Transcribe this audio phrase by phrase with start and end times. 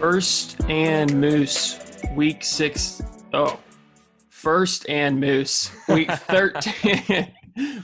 [0.00, 1.78] First and Moose,
[2.14, 3.02] week six.
[3.34, 3.60] Oh,
[4.30, 7.34] first and Moose, week 13.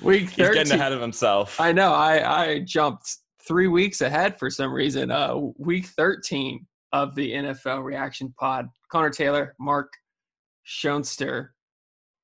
[0.00, 0.30] week 13.
[0.30, 1.60] He's getting ahead of himself.
[1.60, 1.92] I know.
[1.92, 5.10] I, I jumped three weeks ahead for some reason.
[5.10, 8.70] Uh, week 13 of the NFL Reaction Pod.
[8.90, 9.92] Connor Taylor, Mark
[10.62, 11.52] Schoenster.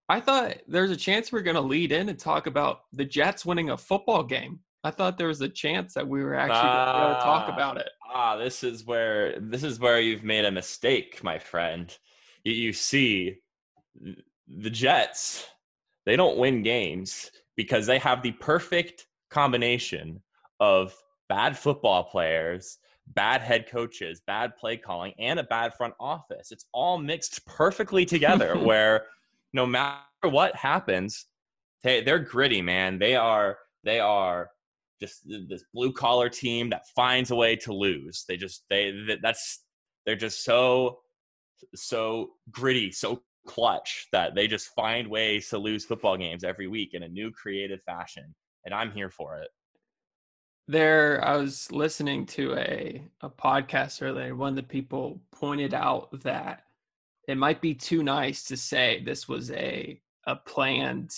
[0.08, 3.04] I thought there's a chance we are going to lead in and talk about the
[3.04, 4.60] Jets winning a football game.
[4.84, 7.52] I thought there was a chance that we were actually going to talk Ah.
[7.54, 7.88] about it.
[8.04, 11.96] Ah, this is where this is where you've made a mistake, my friend.
[12.44, 13.38] You, you see,
[14.48, 15.46] the Jets,
[16.04, 20.20] they don't win games because they have the perfect combination
[20.58, 20.94] of
[21.28, 26.50] bad football players, bad head coaches, bad play calling, and a bad front office.
[26.50, 29.04] It's all mixed perfectly together where
[29.52, 31.26] no matter what happens,
[31.82, 32.98] they, they're gritty, man.
[32.98, 34.50] They are they are
[35.02, 38.24] just this blue collar team that finds a way to lose.
[38.26, 39.64] They just they that's
[40.06, 41.00] they're just so
[41.74, 46.94] so gritty, so clutch that they just find ways to lose football games every week
[46.94, 48.34] in a new creative fashion.
[48.64, 49.48] And I'm here for it.
[50.68, 54.36] There, I was listening to a, a podcast earlier.
[54.36, 56.62] One of the people pointed out that
[57.26, 61.10] it might be too nice to say this was a a planned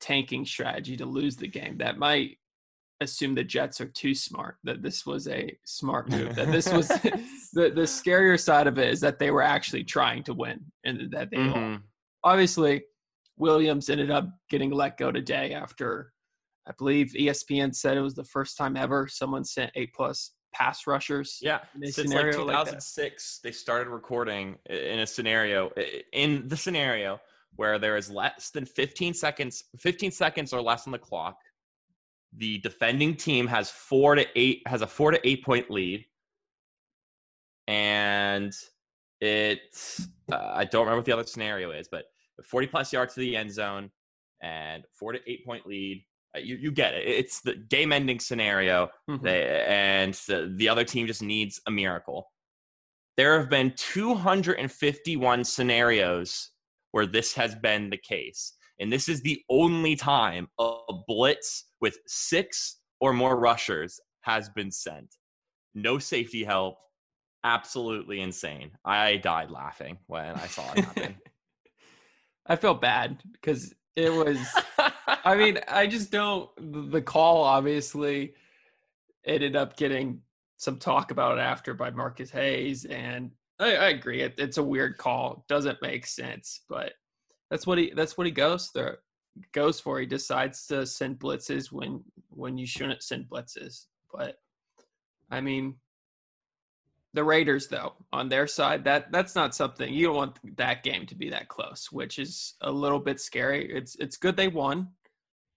[0.00, 1.78] tanking strategy to lose the game.
[1.78, 2.38] That might
[3.00, 4.56] assume the Jets are too smart.
[4.64, 6.34] That this was a smart move.
[6.36, 6.88] That this was
[7.52, 11.10] the the scarier side of it is that they were actually trying to win and
[11.12, 11.82] that they Mhm.
[12.24, 12.84] obviously
[13.36, 16.12] Williams ended up getting let go today after
[16.68, 20.86] I believe ESPN said it was the first time ever someone sent eight plus pass
[20.86, 21.38] rushers.
[21.40, 22.70] Yeah, since like scenario like that.
[22.80, 25.70] 2006, they started recording in a scenario
[26.12, 27.20] in the scenario
[27.54, 31.36] where there is less than 15 seconds, 15 seconds or less on the clock.
[32.36, 36.04] The defending team has four to eight has a four to eight point lead,
[37.68, 38.52] and
[39.20, 39.60] it
[40.32, 42.04] uh, I don't remember what the other scenario is, but
[42.44, 43.90] 40 plus yards to the end zone
[44.42, 46.04] and four to eight point lead.
[46.36, 47.06] Uh, You you get it.
[47.06, 49.22] It's the game ending scenario Mhm.
[49.22, 52.30] they, and the, the other team just needs a miracle.
[53.16, 56.50] There have been 251 scenarios
[56.90, 58.52] where this has been the case.
[58.78, 60.76] And this is the only time a
[61.08, 65.16] blitz with six or more rushers has been sent.
[65.74, 66.76] No safety help.
[67.44, 68.72] Absolutely insane.
[68.84, 71.16] I died laughing when I saw it happen.
[72.46, 74.38] I felt bad because it was
[75.26, 76.48] I mean, I just don't.
[76.92, 78.34] The call obviously
[79.26, 80.20] ended up getting
[80.56, 84.22] some talk about it after by Marcus Hayes, and I, I agree.
[84.22, 85.44] It, it's a weird call.
[85.48, 86.92] Doesn't make sense, but
[87.50, 88.94] that's what he that's what he goes through
[89.52, 90.00] goes for.
[90.00, 93.86] He decides to send blitzes when when you shouldn't send blitzes.
[94.12, 94.36] But
[95.30, 95.74] I mean,
[97.14, 101.06] the Raiders though on their side that that's not something you don't want that game
[101.06, 103.70] to be that close, which is a little bit scary.
[103.72, 104.88] It's it's good they won,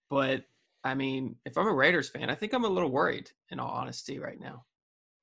[0.09, 0.44] but
[0.84, 3.69] I mean, if I'm a Raiders fan, I think I'm a little worried in all
[3.69, 4.63] honesty right now.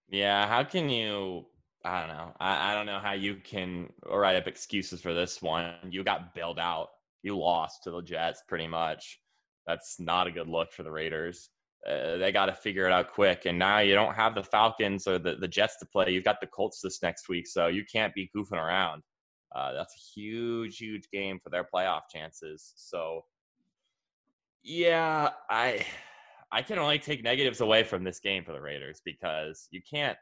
[0.08, 1.46] Yeah, how can you?
[1.84, 2.32] I don't know.
[2.40, 5.74] I, I don't know how you can write up excuses for this one.
[5.88, 6.90] You got bailed out.
[7.26, 9.20] You lost to the Jets pretty much.
[9.66, 11.50] That's not a good look for the Raiders.
[11.84, 13.46] Uh, they got to figure it out quick.
[13.46, 16.10] And now you don't have the Falcons or the, the Jets to play.
[16.10, 19.02] You've got the Colts this next week, so you can't be goofing around.
[19.54, 22.72] Uh, that's a huge, huge game for their playoff chances.
[22.76, 23.24] So,
[24.62, 25.84] yeah, I
[26.52, 30.16] I can only take negatives away from this game for the Raiders because you can't.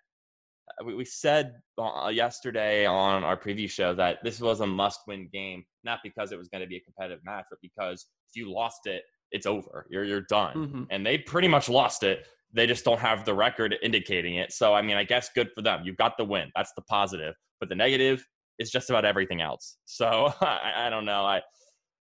[0.81, 5.29] Uh, We, we said uh, yesterday on our preview show that this was a must-win
[5.33, 8.53] game, not because it was going to be a competitive match, but because if you
[8.53, 9.03] lost it,
[9.33, 9.87] it's over.
[9.91, 10.87] You're you're done, Mhm.
[10.91, 12.27] and they pretty much lost it.
[12.53, 14.53] They just don't have the record indicating it.
[14.53, 15.83] So I mean, I guess good for them.
[15.85, 16.51] You've got the win.
[16.55, 17.35] That's the positive.
[17.59, 18.25] But the negative
[18.61, 19.77] is just about everything else.
[19.87, 21.25] So I, I don't know.
[21.25, 21.43] I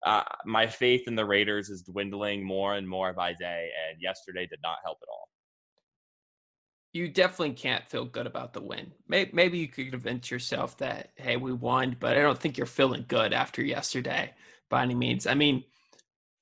[0.05, 4.45] uh, my faith in the Raiders is dwindling more and more by day, and yesterday
[4.47, 5.27] did not help at all.
[6.97, 8.91] You definitely can't feel good about the win.
[9.07, 12.65] Maybe, maybe you could convince yourself that hey, we won, but I don't think you're
[12.65, 14.33] feeling good after yesterday
[14.69, 15.27] by any means.
[15.27, 15.63] I mean,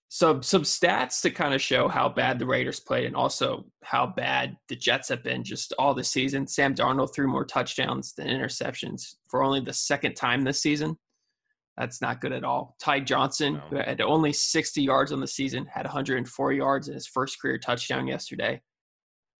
[0.07, 4.07] some some stats to kind of show how bad the Raiders played and also how
[4.07, 6.47] bad the Jets have been just all the season.
[6.47, 10.97] Sam Darnold threw more touchdowns than interceptions for only the second time this season.
[11.75, 12.77] That's not good at all.
[12.79, 13.59] Ty Johnson, No.
[13.71, 17.57] who had only 60 yards on the season, had 104 yards in his first career
[17.57, 18.61] touchdown yesterday.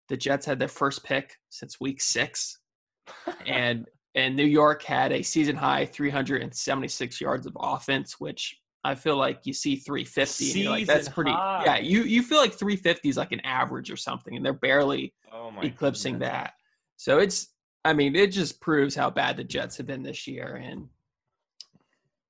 [0.09, 2.59] The Jets had their first pick since week six,
[3.47, 3.85] and
[4.15, 9.41] and New York had a season high 376 yards of offense, which I feel like
[9.43, 10.61] you see 350.
[10.61, 11.31] And like, that's pretty.
[11.31, 11.63] high.
[11.65, 15.13] Yeah, you you feel like 350 is like an average or something, and they're barely
[15.33, 16.29] oh eclipsing goodness.
[16.29, 16.53] that.
[16.97, 17.49] So it's
[17.85, 20.59] I mean, it just proves how bad the Jets have been this year.
[20.61, 20.87] And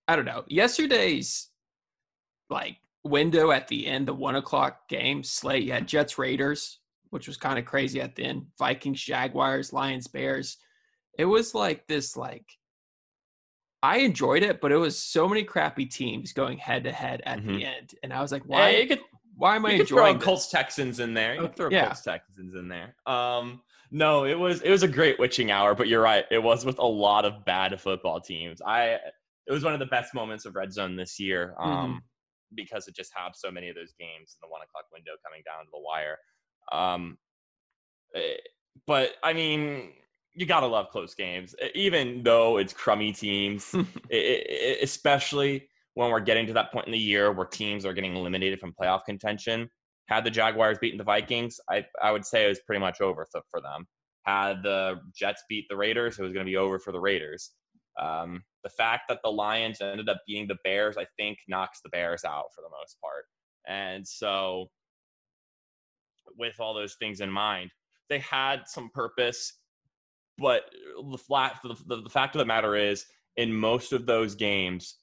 [0.07, 0.44] I don't know.
[0.48, 1.50] Yesterday's
[2.50, 2.75] like
[3.06, 7.37] window at the end, the one o'clock game slate, you had Jets Raiders, which was
[7.37, 8.45] kind of crazy at the end.
[8.57, 10.57] Vikings, Jaguars, Lions, Bears.
[11.17, 12.45] It was like this like
[13.83, 17.39] I enjoyed it, but it was so many crappy teams going head to head at
[17.39, 17.55] mm-hmm.
[17.55, 18.71] the end, and I was like, why?
[18.71, 18.99] Yeah, you could,
[19.37, 20.17] why am I enjoying?
[20.17, 21.35] Throw Colts Texans in there.
[21.35, 21.85] You could throw yeah.
[21.85, 22.95] Colts Texans in there.
[23.05, 23.61] Um,
[23.91, 26.25] no, it was it was a great witching hour, but you're right.
[26.31, 28.61] It was with a lot of bad football teams.
[28.65, 28.97] I
[29.47, 31.53] it was one of the best moments of red zone this year.
[31.59, 31.97] Um, mm-hmm.
[32.55, 35.43] because it just had so many of those games in the one o'clock window coming
[35.45, 36.17] down to the wire.
[36.71, 37.17] Um,
[38.15, 38.38] eh,
[38.88, 39.94] but I mean,
[40.33, 46.19] you gotta love close games, even though it's crummy teams, it, it, especially when we're
[46.19, 49.69] getting to that point in the year where teams are getting eliminated from playoff contention.
[50.07, 53.25] Had the Jaguars beaten the Vikings, I I would say it was pretty much over
[53.31, 53.88] for, for them.
[54.23, 57.51] Had the Jets beat the Raiders, it was going to be over for the Raiders.
[58.01, 61.89] Um, the fact that the Lions ended up beating the Bears, I think, knocks the
[61.89, 63.25] Bears out for the most part.
[63.67, 64.69] And so,
[66.38, 67.72] with all those things in mind,
[68.10, 69.54] they had some purpose
[70.38, 70.63] but
[71.12, 73.06] the flat the, the, the fact of the matter is
[73.38, 74.98] in most of those games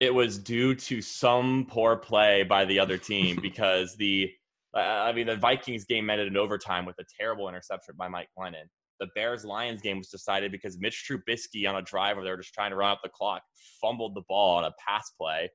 [0.00, 4.30] it was due to some poor play by the other team because the
[4.72, 8.68] I mean the Vikings game ended in overtime with a terrible interception by Mike Glennon.
[9.00, 12.36] The Bears Lions game was decided because Mitch Trubisky on a drive where they were
[12.36, 13.42] just trying to run up the clock
[13.80, 15.50] fumbled the ball on a pass play,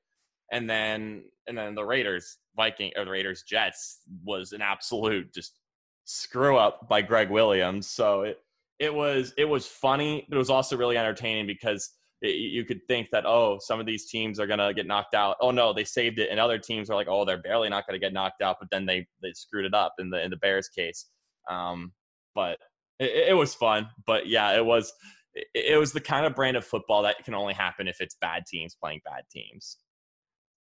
[0.52, 5.58] and then and then the Raiders Viking or the Raiders Jets was an absolute just
[6.04, 7.88] screw up by Gregg Williams.
[7.88, 8.38] So it
[8.78, 11.90] it was it was funny, but it was also really entertaining because
[12.22, 15.36] it, you could think that oh, some of these teams are gonna get knocked out.
[15.40, 17.98] Oh no, they saved it, and other teams are like oh, they're barely not gonna
[17.98, 20.68] get knocked out, but then they they screwed it up in the in the Bears
[20.68, 21.06] case.
[21.50, 21.92] Um,
[22.34, 22.58] but
[22.98, 23.88] it, it was fun.
[24.06, 24.92] But yeah, it was
[25.34, 28.16] it, it was the kind of brand of football that can only happen if it's
[28.20, 29.78] bad teams playing bad teams.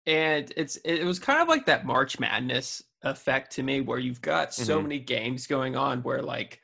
[0.07, 4.21] And it's it was kind of like that March Madness effect to me, where you've
[4.21, 4.83] got so mm-hmm.
[4.83, 6.61] many games going on where like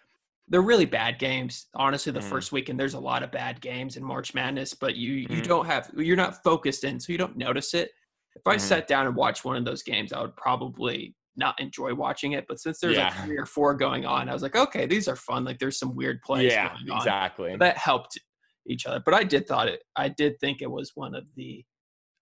[0.48, 1.68] they're really bad games.
[1.74, 2.24] Honestly, the mm.
[2.30, 5.36] first weekend there's a lot of bad games in March Madness, but you mm.
[5.36, 7.92] you don't have you're not focused in, so you don't notice it.
[8.36, 8.60] If I mm.
[8.60, 12.46] sat down and watched one of those games, I would probably not enjoy watching it.
[12.48, 13.10] But since there's yeah.
[13.10, 15.46] like three or four going on, I was like, okay, these are fun.
[15.46, 16.52] Like there's some weird plays.
[16.52, 17.56] Yeah, exactly.
[17.58, 18.20] That helped
[18.68, 19.02] each other.
[19.04, 19.84] But I did thought it.
[19.96, 21.64] I did think it was one of the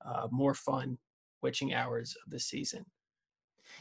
[0.06, 0.98] uh, more fun
[1.41, 2.86] witching hours of the season.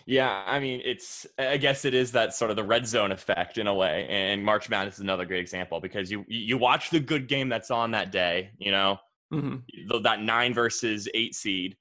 [0.07, 3.59] Yeah, I mean, it's I guess it is that sort of the red zone effect
[3.59, 7.01] in a way, and March Madness is another great example because you you watch the
[7.01, 8.99] good game that's on that day, you know,
[9.33, 10.03] mm-hmm.
[10.03, 11.77] that nine versus eight seed,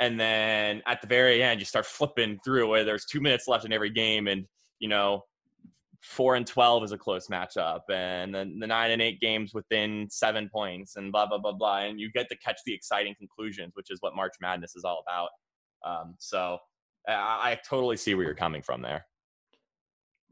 [0.00, 3.64] and then at the very end you start flipping through where there's two minutes left
[3.64, 4.46] in every game, and
[4.78, 5.22] you know,
[6.02, 10.08] four and twelve is a close matchup, and then the nine and eight games within
[10.10, 13.72] seven points, and blah blah blah blah, and you get to catch the exciting conclusions,
[13.74, 15.28] which is what March Madness is all about.
[15.84, 16.58] Um, so
[17.08, 17.12] I,
[17.52, 19.06] I totally see where you're coming from there.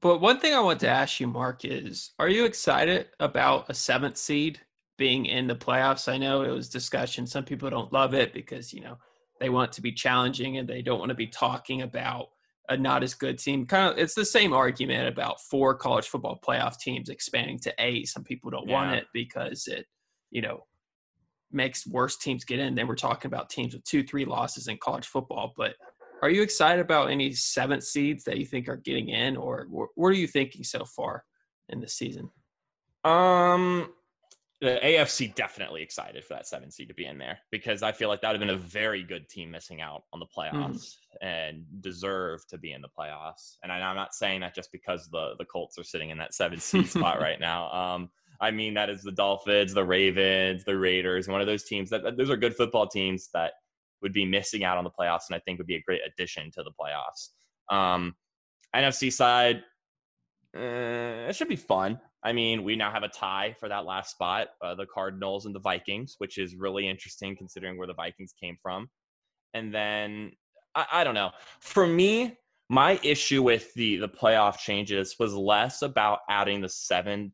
[0.00, 3.74] But one thing I want to ask you, Mark, is are you excited about a
[3.74, 4.60] seventh seed
[4.96, 6.10] being in the playoffs?
[6.10, 7.26] I know it was discussion.
[7.26, 8.96] Some people don't love it because, you know,
[9.40, 12.28] they want to be challenging and they don't want to be talking about
[12.68, 13.66] a not as good team.
[13.66, 18.08] Kind of it's the same argument about four college football playoff teams expanding to eight.
[18.08, 18.74] Some people don't yeah.
[18.74, 19.86] want it because it,
[20.30, 20.64] you know,
[21.52, 22.74] makes worse teams get in.
[22.74, 25.52] Then we're talking about teams with two, three losses in college football.
[25.56, 25.74] But
[26.22, 30.08] are you excited about any seventh seeds that you think are getting in, or what
[30.08, 31.24] are you thinking so far
[31.70, 32.30] in the season?
[33.04, 33.88] Um,
[34.60, 38.08] the AFC definitely excited for that seven seed to be in there because I feel
[38.08, 40.56] like that would have been a very good team missing out on the mm-hmm.
[40.56, 41.26] playoffs mm-hmm.
[41.26, 43.56] and deserve to be in the playoffs.
[43.62, 46.34] And I, am not saying that just because the the Colts are sitting in that
[46.34, 47.70] seven seed spot right now.
[47.72, 51.88] Um, I mean that is the Dolphins, the Ravens, the Raiders, one of those teams
[51.90, 53.52] that those are good football teams that
[54.02, 56.50] would be missing out on the playoffs, and I think would be a great addition
[56.52, 57.28] to the playoffs.
[57.74, 58.14] Um,
[58.74, 59.62] NFC side,
[60.56, 62.00] uh, it should be fun.
[62.22, 65.54] I mean, we now have a tie for that last spot, uh, the Cardinals and
[65.54, 68.90] the Vikings, which is really interesting considering where the Vikings came from.
[69.54, 70.32] And then
[70.74, 71.30] I, I don't know.
[71.60, 72.36] For me,
[72.68, 77.32] my issue with the the playoff changes was less about adding the seven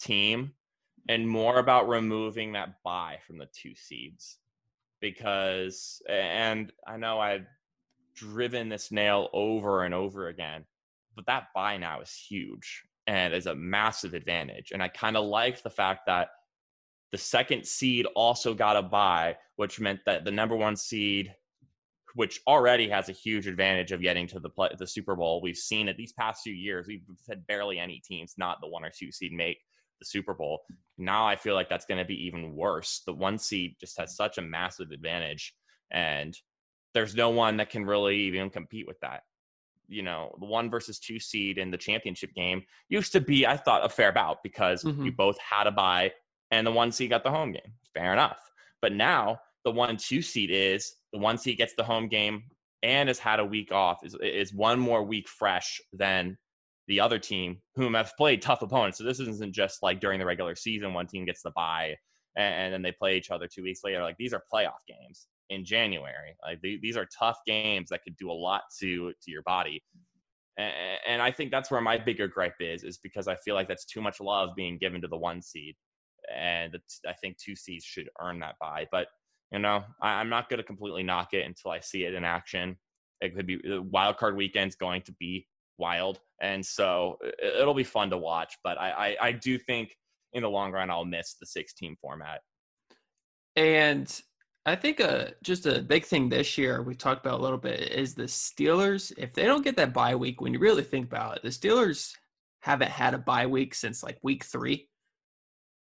[0.00, 0.52] team
[1.08, 4.38] and more about removing that bye from the two seeds
[5.00, 7.46] because and I know I've
[8.14, 10.64] driven this nail over and over again,
[11.16, 14.70] but that bye now is huge and is a massive advantage.
[14.72, 16.28] And I kind of like the fact that
[17.12, 21.34] the second seed also got a bye, which meant that the number one seed,
[22.14, 25.56] which already has a huge advantage of getting to the play, the Super Bowl, we've
[25.56, 26.86] seen it these past few years.
[26.86, 29.58] We've had barely any teams not the one or two seed make
[30.00, 30.62] the Super Bowl.
[30.98, 33.02] Now I feel like that's going to be even worse.
[33.06, 35.54] The one seed just has such a massive advantage,
[35.90, 36.36] and
[36.94, 39.22] there's no one that can really even compete with that.
[39.88, 43.56] You know, the one versus two seed in the championship game used to be, I
[43.56, 45.04] thought, a fair bout because mm-hmm.
[45.04, 46.12] you both had a bye
[46.50, 47.72] and the one seed got the home game.
[47.94, 48.38] Fair enough.
[48.80, 52.44] But now the one two seed is the one seed gets the home game
[52.82, 56.36] and has had a week off is is one more week fresh than
[56.86, 58.98] the other team whom have played tough opponents.
[58.98, 61.96] So this isn't just like during the regular season, one team gets the bye
[62.36, 64.02] and, and then they play each other two weeks later.
[64.02, 66.36] Like these are playoff games in January.
[66.42, 69.82] Like these are tough games that could do a lot to to your body.
[70.56, 70.72] And,
[71.06, 73.84] and I think that's where my bigger gripe is, is because I feel like that's
[73.84, 75.74] too much love being given to the one seed,
[76.34, 78.86] and I think two seeds should earn that bye.
[78.90, 79.08] But
[79.52, 82.24] you know, I, am not going to completely knock it until I see it in
[82.24, 82.76] action.
[83.20, 85.46] It could be the wild card weekend's going to be
[85.78, 88.56] wild, and so it'll be fun to watch.
[88.62, 89.96] But I, I, I do think
[90.32, 92.40] in the long run I'll miss the six team format.
[93.56, 94.20] And
[94.66, 97.80] I think uh, just a big thing this year we talked about a little bit
[97.92, 99.12] is the Steelers.
[99.18, 102.14] If they don't get that bye week, when you really think about it, the Steelers
[102.60, 104.88] haven't had a bye week since like week three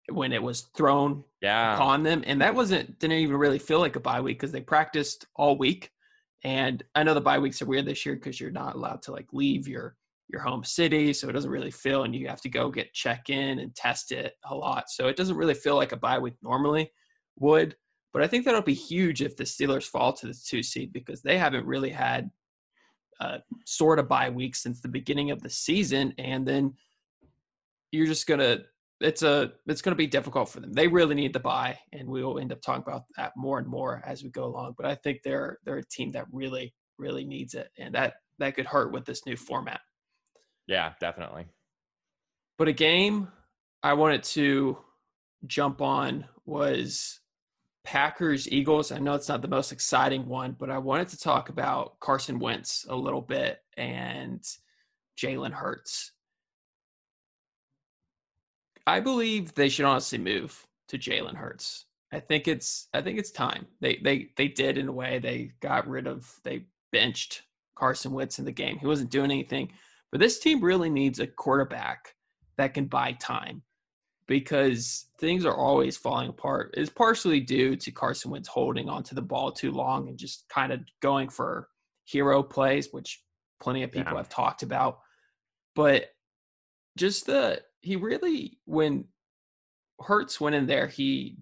[0.08, 1.74] when it was thrown yeah.
[1.74, 4.62] upon them, and that wasn't didn't even really feel like a bye week because they
[4.62, 5.90] practiced all week.
[6.42, 9.12] And I know the bye weeks are weird this year because you're not allowed to
[9.12, 9.94] like leave your
[10.28, 13.28] your home city, so it doesn't really feel, and you have to go get check
[13.28, 14.88] in and test it a lot.
[14.88, 16.90] So it doesn't really feel like a bye week normally
[17.38, 17.76] would.
[18.12, 21.22] But I think that'll be huge if the Steelers fall to the two seed because
[21.22, 22.30] they haven't really had
[23.20, 26.74] a sort of bye week since the beginning of the season, and then
[27.92, 28.60] you're just gonna
[29.00, 30.72] it's a it's going to be difficult for them.
[30.72, 33.66] They really need the bye, and we will end up talking about that more and
[33.66, 34.74] more as we go along.
[34.76, 38.54] But I think they're they're a team that really really needs it, and that that
[38.54, 39.80] could hurt with this new format.
[40.66, 41.46] Yeah, definitely.
[42.58, 43.28] But a game
[43.82, 44.78] I wanted to
[45.46, 47.19] jump on was
[47.84, 48.92] Packers Eagles.
[48.92, 52.38] I know it's not the most exciting one, but I wanted to talk about Carson
[52.38, 54.46] Wentz a little bit and
[55.18, 56.12] Jalen Hurts.
[58.86, 61.86] I believe they should honestly move to Jalen Hurts.
[62.12, 63.66] I think it's I think it's time.
[63.80, 65.18] They they they did in a way.
[65.18, 67.42] They got rid of they benched
[67.76, 68.78] Carson Wentz in the game.
[68.78, 69.72] He wasn't doing anything.
[70.10, 72.14] But this team really needs a quarterback
[72.56, 73.62] that can buy time
[74.30, 76.72] because things are always falling apart.
[76.76, 80.72] It's partially due to Carson Wentz holding onto the ball too long and just kind
[80.72, 81.66] of going for
[82.04, 83.24] hero plays, which
[83.60, 84.18] plenty of people yeah.
[84.18, 85.00] have talked about.
[85.74, 86.10] But
[86.96, 89.06] just the he really when
[89.98, 91.38] Hurts went in there, he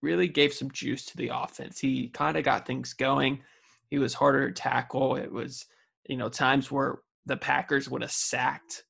[0.00, 1.80] really gave some juice to the offense.
[1.80, 3.40] He kind of got things going.
[3.88, 5.16] He was harder to tackle.
[5.16, 5.66] It was,
[6.08, 8.84] you know, times where the Packers would have sacked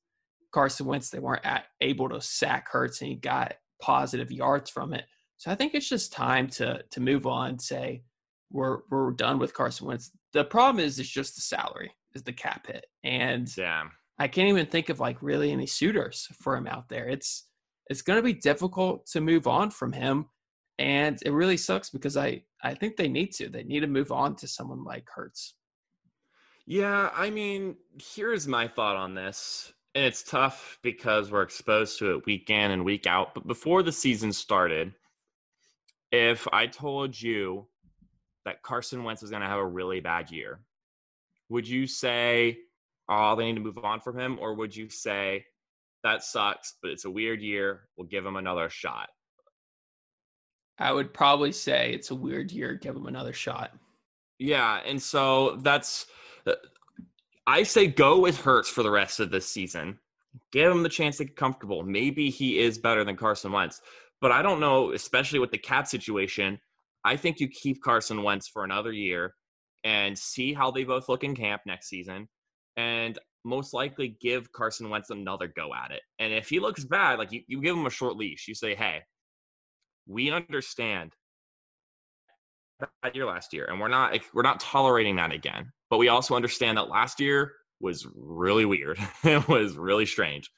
[0.51, 1.09] Carson Wentz.
[1.09, 5.05] They weren't at, able to sack Hurts, and he got positive yards from it.
[5.37, 7.59] So I think it's just time to to move on.
[7.59, 8.03] Say
[8.51, 10.11] we're we're done with Carson Wentz.
[10.33, 13.83] The problem is it's just the salary, is the cap hit, and yeah.
[14.19, 17.07] I can't even think of like really any suitors for him out there.
[17.07, 17.47] It's
[17.89, 20.27] it's going to be difficult to move on from him,
[20.77, 23.49] and it really sucks because I I think they need to.
[23.49, 25.55] They need to move on to someone like Hurts.
[26.67, 29.73] Yeah, I mean, here's my thought on this.
[29.93, 33.33] And it's tough because we're exposed to it week in and week out.
[33.33, 34.93] But before the season started,
[36.11, 37.67] if I told you
[38.45, 40.59] that Carson Wentz was going to have a really bad year,
[41.49, 42.59] would you say
[43.11, 44.39] oh, they need to move on from him?
[44.39, 45.45] Or would you say
[46.03, 47.81] that sucks, but it's a weird year.
[47.97, 49.09] We'll give him another shot?
[50.79, 52.73] I would probably say it's a weird year.
[52.73, 53.71] Give him another shot.
[54.39, 54.79] Yeah.
[54.85, 56.07] And so that's,
[56.47, 56.53] uh,
[57.47, 59.99] I say go with Hurts for the rest of this season.
[60.51, 61.83] Give him the chance to get comfortable.
[61.83, 63.81] Maybe he is better than Carson Wentz.
[64.21, 66.59] But I don't know, especially with the cap situation.
[67.03, 69.33] I think you keep Carson Wentz for another year
[69.83, 72.27] and see how they both look in camp next season
[72.77, 76.01] and most likely give Carson Wentz another go at it.
[76.19, 78.47] And if he looks bad, like you, you give him a short leash.
[78.47, 79.01] You say, hey,
[80.07, 81.13] we understand
[82.79, 85.71] that year last year, and we're not we're not tolerating that again.
[85.91, 88.97] But we also understand that last year was really weird.
[89.23, 90.49] it was really strange.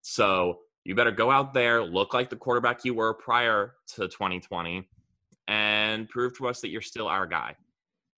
[0.00, 4.88] So you better go out there, look like the quarterback you were prior to 2020,
[5.46, 7.54] and prove to us that you're still our guy.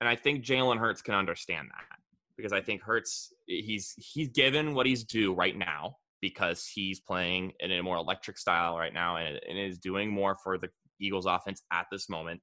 [0.01, 1.99] And I think Jalen Hurts can understand that
[2.37, 7.53] because I think Hurts he's he's given what he's due right now because he's playing
[7.59, 10.69] in a more electric style right now and, and is doing more for the
[11.01, 12.41] Eagles offense at this moment.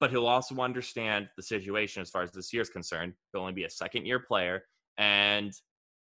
[0.00, 3.12] But he'll also understand the situation as far as this year is concerned.
[3.32, 4.64] He'll only be a second year player
[4.98, 5.52] and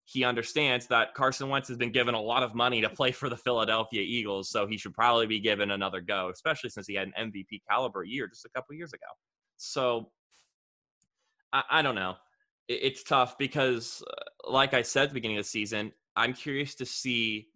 [0.09, 3.29] he understands that Carson Wentz has been given a lot of money to play for
[3.29, 7.09] the Philadelphia Eagles, so he should probably be given another go, especially since he had
[7.09, 9.05] an MVP caliber year just a couple years ago.
[9.59, 10.11] So
[11.53, 12.15] I, I don't know.
[12.69, 16.33] It, it's tough because, uh, like I said at the beginning of the season, I'm
[16.33, 17.49] curious to see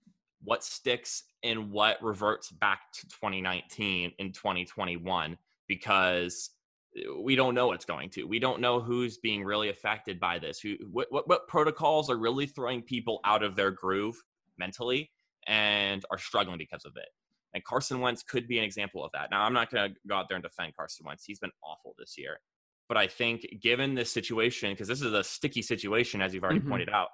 [0.45, 5.39] what sticks and what reverts back to 2019 in 2021
[5.75, 6.51] because
[7.25, 8.25] we don't know what's going to.
[8.25, 10.61] We don't know who's being really affected by this.
[10.61, 14.17] Who, what, what, what protocols are really throwing people out of their groove
[14.59, 15.11] mentally
[15.47, 17.09] and are struggling because of it.
[17.55, 19.31] And Carson Wentz could be an example of that.
[19.31, 21.25] Now, I'm not going to go out there and defend Carson Wentz.
[21.25, 22.39] He's been awful this year.
[22.89, 26.61] But I think, given this situation, because this is a sticky situation, as you've already
[26.61, 26.71] mm-hmm.
[26.71, 27.09] pointed out,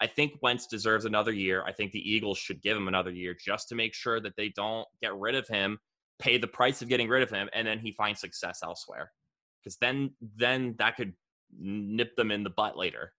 [0.00, 1.64] I think Wentz deserves another year.
[1.66, 4.48] I think the Eagles should give him another year just to make sure that they
[4.50, 5.78] don't get rid of him,
[6.18, 9.12] pay the price of getting rid of him, and then he finds success elsewhere
[9.62, 11.12] because then then that could
[11.58, 13.12] nip them in the butt later.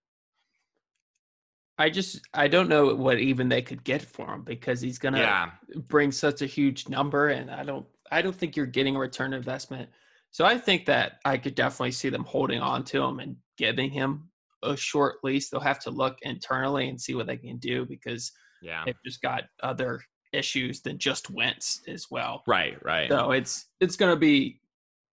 [1.78, 5.20] I just I don't know what even they could get for him because he's gonna
[5.20, 5.52] yeah.
[5.88, 9.34] bring such a huge number, and I don't I don't think you're getting a return
[9.34, 9.90] investment.
[10.32, 13.90] So I think that I could definitely see them holding on to him and giving
[13.90, 14.30] him
[14.62, 15.50] a short lease.
[15.50, 19.22] They'll have to look internally and see what they can do because yeah, they've just
[19.22, 20.02] got other
[20.34, 22.44] issues than just Wentz as well.
[22.48, 23.10] Right, right.
[23.10, 24.60] So it's it's going to be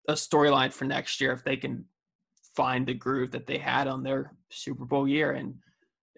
[0.07, 1.85] a storyline for next year if they can
[2.55, 5.55] find the groove that they had on their Super Bowl year and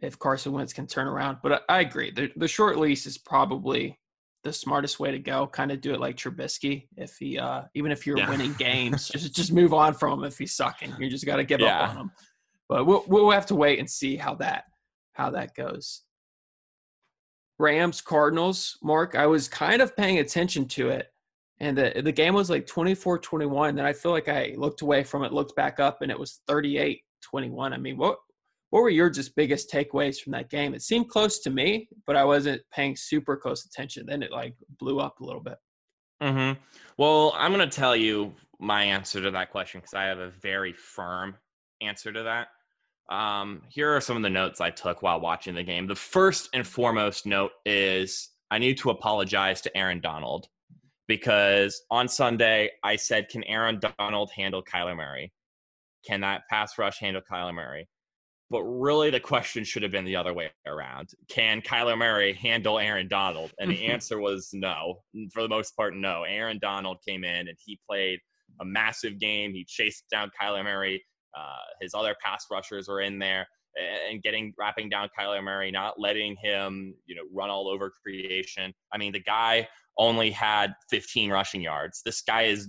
[0.02, 1.38] if Carson Wentz can turn around.
[1.44, 2.12] But I, I agree.
[2.12, 4.00] The, the short lease is probably
[4.44, 5.48] the smartest way to go.
[5.48, 6.88] Kind of do it like Trubisky.
[6.96, 8.30] If he, uh, even if you're yeah.
[8.30, 10.94] winning games, just just move on from him if he's sucking.
[11.00, 11.82] You just got to give yeah.
[11.82, 12.12] up on him.
[12.70, 14.66] But we'll we'll have to wait and see how that
[15.14, 16.04] how that goes.
[17.60, 19.16] Rams Cardinals, Mark.
[19.16, 21.08] I was kind of paying attention to it.
[21.60, 25.26] And the the game was like 24-21 then i feel like i looked away from
[25.26, 27.02] it looked back up and it was 38-21
[27.74, 28.18] i mean what
[28.70, 30.76] what were your just biggest takeaways from that game?
[30.76, 34.06] It seemed close to me but i wasn't paying super close attention.
[34.06, 35.58] Then it like blew up a little bit.
[36.22, 36.60] Mm-hmm.
[36.98, 40.30] well i'm going to tell you my answer to that question because i have a
[40.30, 41.36] very firm
[41.82, 42.50] answer to that
[43.10, 46.50] um, here are some of the notes i took while watching the game the first
[46.54, 50.48] and foremost note is i need to apologize to aaron donald
[51.10, 55.34] because on Sunday I said, can Aaron Donald handle Kyler Murray?
[56.08, 57.90] Can that pass rush handle Kyler Murray?
[58.52, 61.10] But really, the question should have been the other way around.
[61.28, 63.52] Can Kyler Murray handle Aaron Donald?
[63.60, 65.00] And the answer was no.
[65.34, 66.24] For the most part, no.
[66.24, 68.20] Aaron Donald came in and he played
[68.62, 69.52] a massive game.
[69.52, 71.04] He chased down Kyler Murray.
[71.38, 73.48] Uh, his other pass rushers were in there
[74.10, 78.74] and getting wrapping down Kyler Murray, not letting him, you know, run all over creation.
[78.92, 82.02] I mean, the guy only had 15 rushing yards.
[82.04, 82.68] This guy has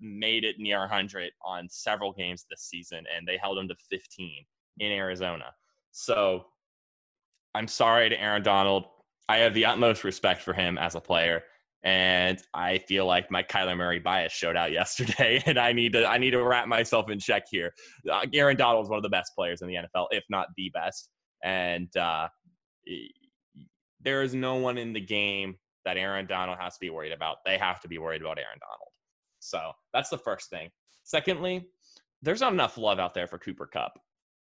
[0.00, 4.44] made it near 100 on several games this season, and they held him to 15
[4.80, 5.46] in Arizona.
[5.90, 6.46] So
[7.54, 8.84] I'm sorry to Aaron Donald.
[9.28, 11.42] I have the utmost respect for him as a player.
[11.84, 16.06] And I feel like my Kyler Murray bias showed out yesterday, and I need to
[16.06, 17.72] I need to wrap myself in check here.
[18.10, 20.70] Uh, Aaron Donald is one of the best players in the NFL, if not the
[20.74, 21.08] best.
[21.44, 22.28] And uh,
[24.00, 27.38] there is no one in the game that Aaron Donald has to be worried about.
[27.44, 28.90] They have to be worried about Aaron Donald.
[29.38, 30.70] So that's the first thing.
[31.04, 31.68] Secondly,
[32.22, 33.98] there's not enough love out there for Cooper Kupp.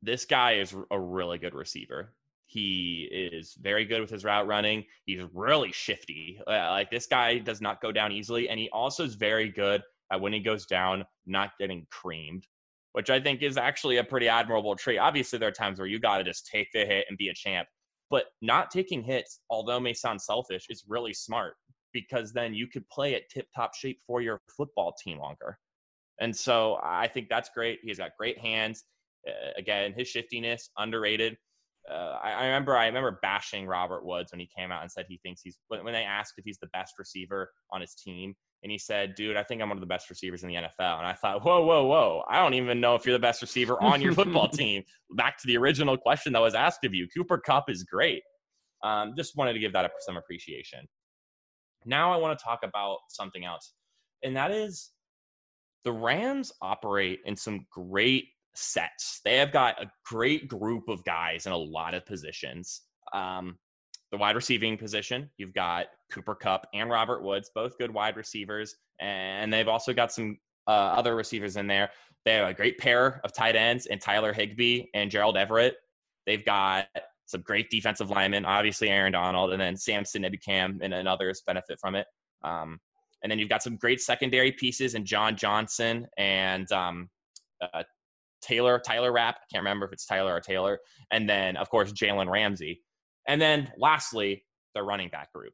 [0.02, 2.14] This guy is a really good receiver.
[2.48, 4.86] He is very good with his route running.
[5.06, 6.40] He's really shifty.
[6.48, 9.82] Uh, like this guy does not go down easily, and he also is very good
[10.12, 12.46] at when he goes down, not getting creamed,
[12.94, 15.00] which I think is actually a pretty admirable trait.
[15.00, 17.34] Obviously, there are times where you got to just take the hit and be a
[17.34, 17.68] champ,
[18.10, 21.56] but not taking hits, although may sound selfish, is really smart
[21.94, 25.58] because then you could play at tip top shape for your football team longer.
[26.20, 27.80] And so I think that's great.
[27.84, 28.84] He's got great hands.
[29.28, 31.38] Uh, again, his shiftiness underrated
[31.92, 35.06] uh, I, I, remember I remember bashing Robert Woods when he came out and said
[35.08, 38.72] he thinks he's when they asked if he's the best receiver on his team, and
[38.72, 41.08] he said, "Dude, I think I'm one of the best receivers in the NFL." And
[41.08, 42.24] I thought, "Whoa, whoa, whoa!
[42.28, 45.48] I don't even know if you're the best receiver on your football team." Back to
[45.48, 48.24] the original question that was asked of you, Cooper Kupp is great.
[48.84, 50.80] Um, just wanted to give that a, some appreciation.
[51.86, 53.74] Now I want to talk about something else,
[54.24, 54.92] and that is
[55.84, 59.22] the Rams operate in some great sets.
[59.24, 62.82] They have got a great group of guys in a lot of positions.
[63.14, 63.58] Um,
[64.12, 68.76] the wide receiving position, you've got Cooper Kupp and Robert Woods, both good wide receivers,
[69.00, 70.38] and they've also got some
[70.68, 71.90] uh, other receivers in there.
[72.24, 75.76] They have a great pair of tight ends and Tyler Higbee and Gerald Everett.
[76.26, 76.88] They've got
[77.26, 81.80] some great defensive linemen, obviously Aaron Donald, and then Samson Ebukam and, and others benefit
[81.80, 82.08] from it.
[82.44, 82.80] Um,
[83.24, 87.10] and then you've got some great secondary pieces and John Johnson and um,
[87.62, 87.84] uh,
[88.46, 89.36] Taylor, Tyler Rapp.
[89.36, 90.80] I can't remember if it's Tyler or Taylor.
[91.12, 92.82] And then, of course, Jalen Ramsey.
[93.28, 95.54] And then lastly, the running back group.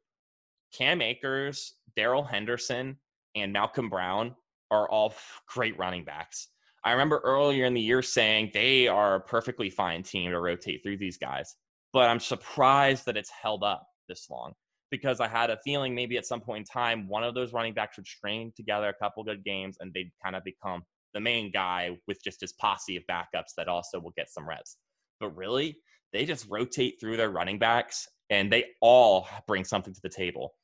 [0.76, 2.96] Cam Akers, Darrell Henderson,
[3.34, 4.34] and Malcolm Brown
[4.70, 5.14] are all
[5.48, 6.48] great running backs.
[6.84, 10.82] I remember earlier in the year saying they are a perfectly fine team to rotate
[10.82, 11.54] through these guys,
[11.92, 14.52] but I'm surprised that it's held up this long
[14.90, 17.72] because I had a feeling maybe at some point in time one of those running
[17.72, 20.82] backs would string together a couple good games and they'd kind of become
[21.14, 24.76] the main guy with just his posse of backups that also will get some reps.
[25.20, 25.76] But really,
[26.12, 30.54] they just rotate through their running backs and they all bring something to the table.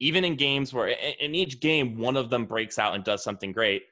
[0.00, 3.52] Even in games where in each game one of them breaks out and does something
[3.52, 3.82] great,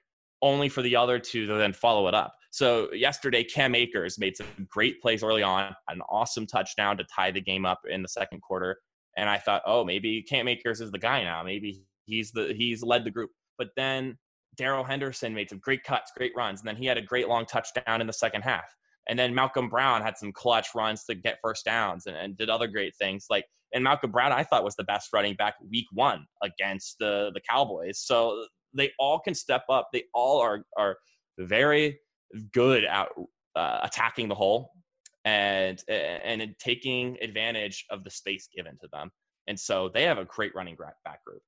[0.42, 2.34] only for the other two to then follow it up.
[2.50, 7.30] So yesterday, Cam Akers made some great plays early on, an awesome touchdown to tie
[7.30, 8.78] the game up in the second quarter.
[9.16, 11.42] And I thought, oh, maybe Cam Akers is the guy now.
[11.42, 13.30] Maybe he's the he's led the group.
[13.58, 14.16] But then
[14.56, 17.46] Darrell Henderson made some great cuts, great runs, and then he had a great long
[17.46, 18.74] touchdown in the second half.
[19.08, 22.50] And then Malcolm Brown had some clutch runs to get first downs and, and did
[22.50, 23.26] other great things.
[23.30, 27.30] Like and Malcolm Brown, I thought was the best running back week one against the
[27.34, 28.00] the Cowboys.
[28.00, 29.88] So they all can step up.
[29.92, 30.96] They all are are
[31.38, 31.98] very
[32.52, 33.08] good at
[33.54, 34.72] uh, attacking the hole
[35.24, 39.10] and and taking advantage of the space given to them.
[39.48, 41.42] And so they have a great running back group,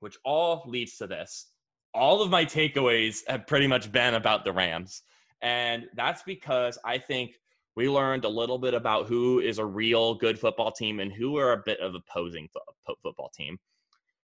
[0.00, 1.50] which all leads to this.
[1.94, 5.02] All of my takeaways have pretty much been about the Rams.
[5.42, 7.38] And that's because I think
[7.76, 11.36] we learned a little bit about who is a real good football team and who
[11.38, 13.56] are a bit of opposing fo- football team.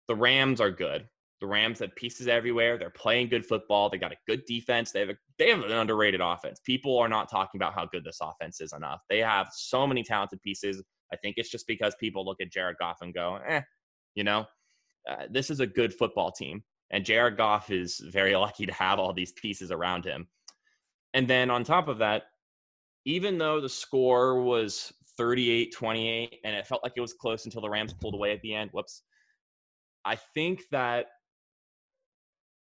[0.08, 1.08] The Rams are good.
[1.40, 2.78] The Rams have pieces everywhere.
[2.78, 3.90] They're playing good football.
[3.90, 4.90] They got a good defense.
[4.90, 6.60] They have a, they have an underrated offense.
[6.64, 9.02] People are not talking about how good this offense is enough.
[9.10, 10.82] They have so many talented pieces.
[11.12, 13.60] I think it's just because people look at Jared Goff and go, eh,
[14.14, 14.46] you know,
[15.08, 16.64] uh, this is a good football team.
[16.90, 20.26] And Jared Goff is very lucky to have all these pieces around him.
[21.14, 22.24] And then on top of that,
[23.04, 27.62] even though the score was 38 28 and it felt like it was close until
[27.62, 29.02] the Rams pulled away at the end, whoops.
[30.04, 31.06] I think that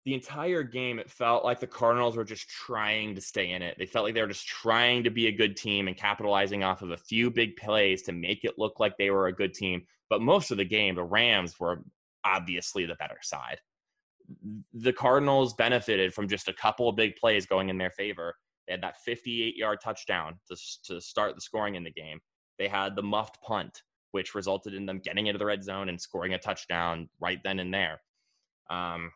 [0.04, 3.76] the entire game, it felt like the Cardinals were just trying to stay in it.
[3.78, 6.82] They felt like they were just trying to be a good team and capitalizing off
[6.82, 9.82] of a few big plays to make it look like they were a good team.
[10.08, 11.82] But most of the game, the Rams were
[12.24, 13.58] obviously the better side.
[14.72, 18.34] The Cardinals benefited from just a couple of big plays going in their favor.
[18.66, 22.20] They had that 58 yard touchdown to, to start the scoring in the game.
[22.58, 26.00] They had the muffed punt, which resulted in them getting into the red zone and
[26.00, 28.00] scoring a touchdown right then and there.
[28.68, 29.10] Um,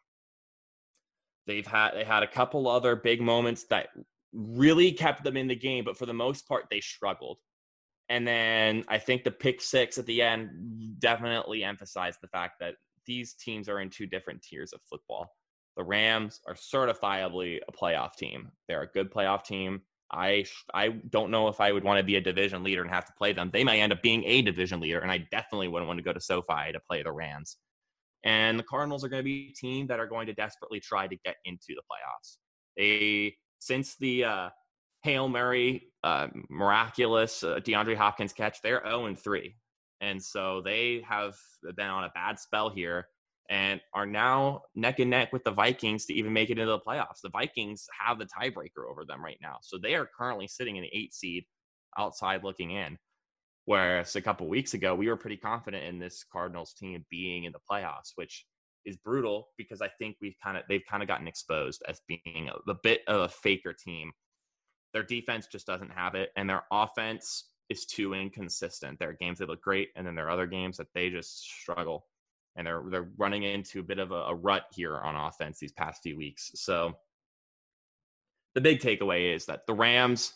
[1.46, 3.88] They've had they had a couple other big moments that
[4.32, 7.38] really kept them in the game, but for the most part, they struggled.
[8.08, 12.74] And then I think the pick six at the end definitely emphasized the fact that
[13.06, 15.28] these teams are in two different tiers of football.
[15.76, 18.50] The Rams are certifiably a playoff team.
[18.68, 19.82] They're a good playoff team.
[20.12, 23.06] I I don't know if I would want to be a division leader and have
[23.06, 23.50] to play them.
[23.52, 26.12] They might end up being a division leader, and I definitely wouldn't want to go
[26.12, 27.56] to SoFi to play the Rams.
[28.24, 31.06] And the Cardinals are going to be a team that are going to desperately try
[31.06, 32.38] to get into the playoffs.
[32.76, 34.48] They, since the uh,
[35.02, 39.54] Hail Mary uh, miraculous uh, DeAndre Hopkins catch, they're 0 and 3.
[40.00, 41.34] And so they have
[41.76, 43.08] been on a bad spell here
[43.50, 46.78] and are now neck and neck with the Vikings to even make it into the
[46.78, 47.20] playoffs.
[47.22, 49.58] The Vikings have the tiebreaker over them right now.
[49.62, 51.44] So they are currently sitting in the eight seed
[51.98, 52.98] outside looking in.
[53.66, 57.52] Whereas a couple weeks ago, we were pretty confident in this Cardinals team being in
[57.52, 58.46] the playoffs, which
[58.84, 62.50] is brutal because I think we've kind of they've kind of gotten exposed as being
[62.50, 64.12] a, a bit of a faker team.
[64.92, 68.98] Their defense just doesn't have it, and their offense is too inconsistent.
[68.98, 71.40] There are games that look great, and then there are other games that they just
[71.42, 72.06] struggle,
[72.56, 75.72] and they're they're running into a bit of a, a rut here on offense these
[75.72, 76.50] past few weeks.
[76.54, 76.94] So
[78.54, 80.34] the big takeaway is that the Rams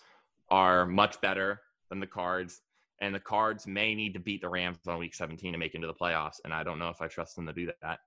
[0.50, 1.60] are much better
[1.90, 2.62] than the Cards
[3.00, 5.86] and the Cards may need to beat the Rams on Week 17 to make into
[5.86, 8.00] the playoffs, and I don't know if I trust them to do that.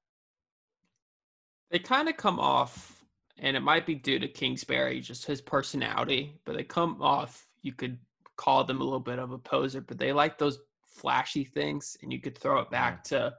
[1.69, 3.03] They kind of come off,
[3.37, 7.47] and it might be due to Kingsbury, just his personality, but they come off.
[7.61, 7.97] You could
[8.41, 12.11] call them a little bit of a poser, but they like those flashy things, and
[12.11, 13.31] you could throw it back to,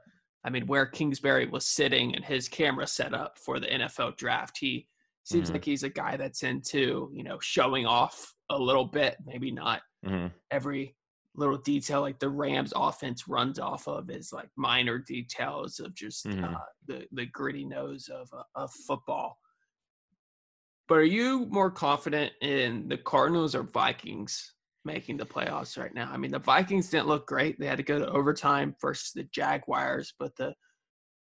[0.45, 4.57] I mean, where Kingsbury was sitting and his camera set up for the NFL draft.
[4.57, 4.87] He
[5.25, 5.55] seems mm-hmm.
[5.55, 9.81] like he's a guy that's into, you know, showing off a little bit, maybe not
[10.05, 10.27] mm-hmm.
[10.51, 10.95] every
[11.35, 16.27] little detail like the Rams offense runs off of is like minor details of just
[16.27, 16.45] mm-hmm.
[16.45, 19.37] uh, the the gritty nose of uh, of football.
[20.87, 24.53] But are you more confident in the Cardinals or Vikings
[24.85, 26.09] making the playoffs right now?
[26.11, 29.23] I mean, the Vikings didn't look great; they had to go to overtime versus the
[29.25, 30.53] Jaguars, but the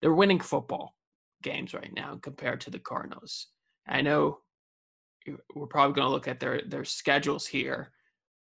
[0.01, 0.94] they're winning football
[1.42, 3.48] games right now compared to the Cardinals.
[3.87, 4.38] I know
[5.55, 7.92] we're probably going to look at their their schedules here.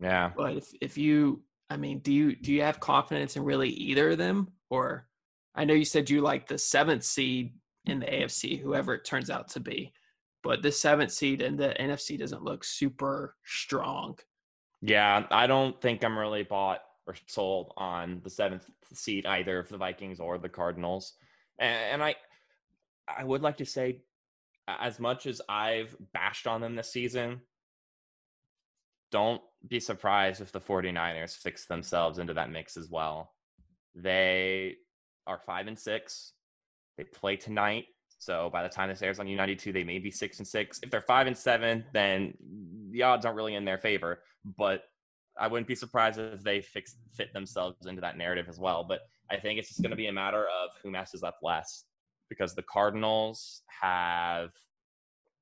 [0.01, 0.31] Yeah.
[0.37, 4.11] But if if you, I mean, do you do you have confidence in really either
[4.11, 5.07] of them, or
[5.55, 7.53] I know you said you like the seventh seed
[7.87, 9.93] in the AFC, whoever it turns out to be,
[10.43, 14.19] but the seventh seed in the NFC doesn't look super strong.
[14.83, 19.69] Yeah, I don't think I'm really bought or sold on the seventh seat either of
[19.69, 21.15] the Vikings or the Cardinals.
[21.59, 22.15] And, and I,
[23.07, 24.03] I would like to say,
[24.69, 27.41] as much as I've bashed on them this season,
[29.11, 33.33] don't be surprised if the 49ers fix themselves into that mix as well.
[33.95, 34.77] They
[35.27, 36.33] are five and six.
[36.97, 37.87] They play tonight.
[38.21, 40.79] So by the time this airs on U92, they may be six and six.
[40.83, 42.35] If they're five and seven, then
[42.91, 44.21] the odds aren't really in their favor.
[44.59, 44.85] But
[45.39, 48.85] I wouldn't be surprised if they fix fit themselves into that narrative as well.
[48.85, 51.85] But I think it's just going to be a matter of who messes up less
[52.29, 54.51] because the Cardinals have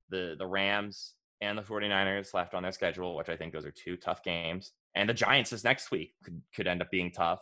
[0.09, 3.73] the the Rams and the 49ers left on their schedule, which I think those are
[3.73, 4.73] two tough games.
[4.95, 7.41] And the Giants is next week could, could end up being tough.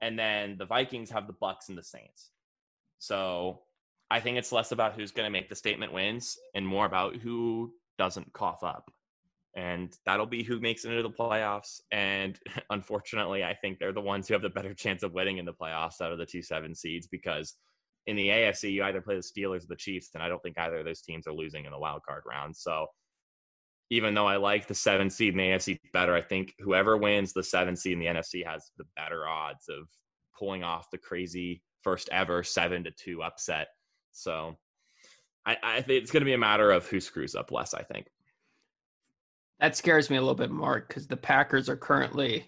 [0.00, 2.30] And then the Vikings have the Bucs and the Saints.
[2.98, 3.60] So
[4.12, 7.16] I think it's less about who's going to make the statement wins and more about
[7.16, 8.90] who doesn't cough up.
[9.56, 11.80] And that'll be who makes it into the playoffs.
[11.90, 12.38] And
[12.70, 15.54] unfortunately, I think they're the ones who have the better chance of winning in the
[15.54, 17.54] playoffs out of the two seven seeds because
[18.06, 20.58] in the AFC, you either play the Steelers or the Chiefs, and I don't think
[20.58, 22.54] either of those teams are losing in the wild card round.
[22.54, 22.88] So
[23.88, 27.32] even though I like the seven seed in the AFC better, I think whoever wins
[27.32, 29.88] the seven seed in the NFC has the better odds of
[30.38, 33.68] pulling off the crazy first ever seven to two upset.
[34.12, 34.56] So
[35.46, 37.74] I, I think it's going to be a matter of who screws up less.
[37.74, 38.06] I think
[39.60, 42.46] that scares me a little bit, Mark, because the Packers are currently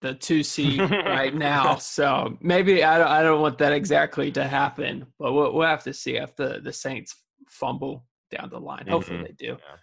[0.00, 1.76] the two seed right now.
[1.76, 5.84] So maybe I don't, I don't want that exactly to happen, but we'll, we'll have
[5.84, 7.14] to see if the, the Saints
[7.48, 8.86] fumble down the line.
[8.88, 9.26] Hopefully mm-hmm.
[9.26, 9.58] they do.
[9.58, 9.76] Yeah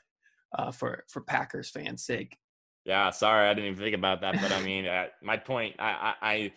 [0.57, 2.37] uh, for for Packers fans' sake.
[2.85, 6.15] Yeah, sorry, I didn't even think about that, but I mean, uh, my point, I,
[6.21, 6.51] I, I,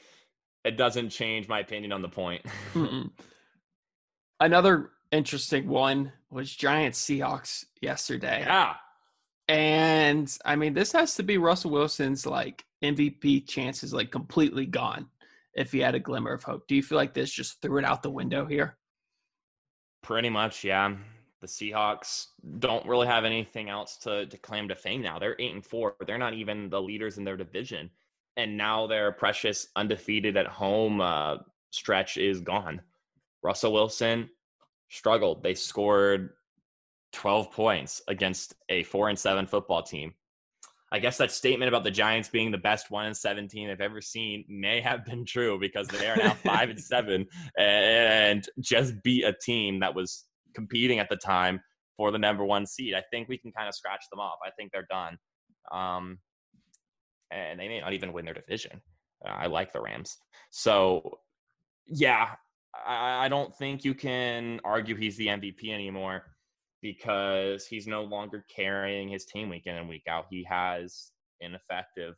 [0.65, 2.47] it doesn't change my opinion on the point.
[4.43, 8.41] Another interesting one was Giants Seahawks yesterday.
[8.41, 8.75] Yeah.
[9.49, 15.07] And I mean, this has to be Russell Wilson's like MVP chances like completely gone
[15.55, 16.67] if he had a glimmer of hope.
[16.67, 18.77] Do you feel like this just threw it out the window here?
[20.03, 20.97] Pretty much, yeah
[21.43, 22.29] the Seahawks
[22.61, 25.19] don't really have anything else to, to claim to fame now.
[25.19, 25.97] They're eight and four.
[26.07, 27.91] They're not even the leaders in their division.
[28.37, 31.39] And now their precious undefeated at home uh,
[31.71, 32.81] stretch is gone.
[33.43, 34.31] Russell Wilson
[34.91, 35.43] struggled.
[35.43, 36.31] They scored
[37.13, 40.15] 12 points against a four and seven football team.
[40.93, 44.03] I guess that statement about the Giants being the best one and 17 I've ever
[44.03, 47.27] seen may have been true because they are now five and seven
[47.59, 51.61] and just beat a team that was competing at the time
[51.97, 52.95] for the number one seed.
[52.95, 54.37] I think we can kind of scratch them off.
[54.47, 55.17] I think they're done.
[55.71, 56.19] Um,
[57.31, 58.83] and they may not even win their division.
[59.27, 60.19] Uh, I like the Rams.
[60.51, 61.19] So,
[61.87, 62.31] yeah,
[62.75, 66.25] I, I don't think you can argue he's the MVP anymore
[66.81, 70.27] because he's no longer carrying his team week in and week out.
[70.31, 72.15] He has ineffective,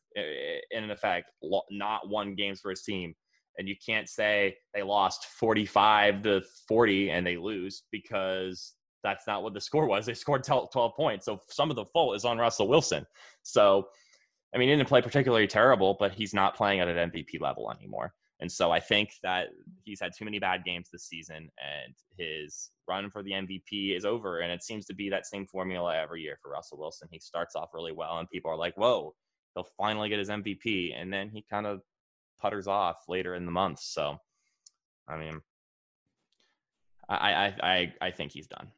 [0.71, 1.31] in effect,
[1.71, 3.15] not won games for his team
[3.59, 9.43] and you can't say they lost 45 to 40 and they lose because that's not
[9.43, 10.07] what the score was.
[10.07, 11.27] They scored 12 points.
[11.27, 13.07] So some of the fault is on Russell Wilson.
[13.43, 13.89] So,
[14.55, 17.71] I mean, he didn't play particularly terrible, but he's not playing at an MVP level
[17.71, 18.13] anymore.
[18.45, 19.47] And so I think that
[19.85, 24.05] he's had too many bad games this season and his run for the MVP is
[24.05, 24.41] over.
[24.41, 27.09] And it seems to be that same formula every year for Russell Wilson.
[27.11, 29.15] He starts off really well and people are like, whoa,
[29.55, 30.93] he'll finally get his MVP.
[30.95, 31.81] And then he kind of
[32.39, 33.81] putters off later in the month.
[33.81, 34.19] So,
[35.09, 35.41] I mean,
[37.09, 38.73] I I I, I think he's done.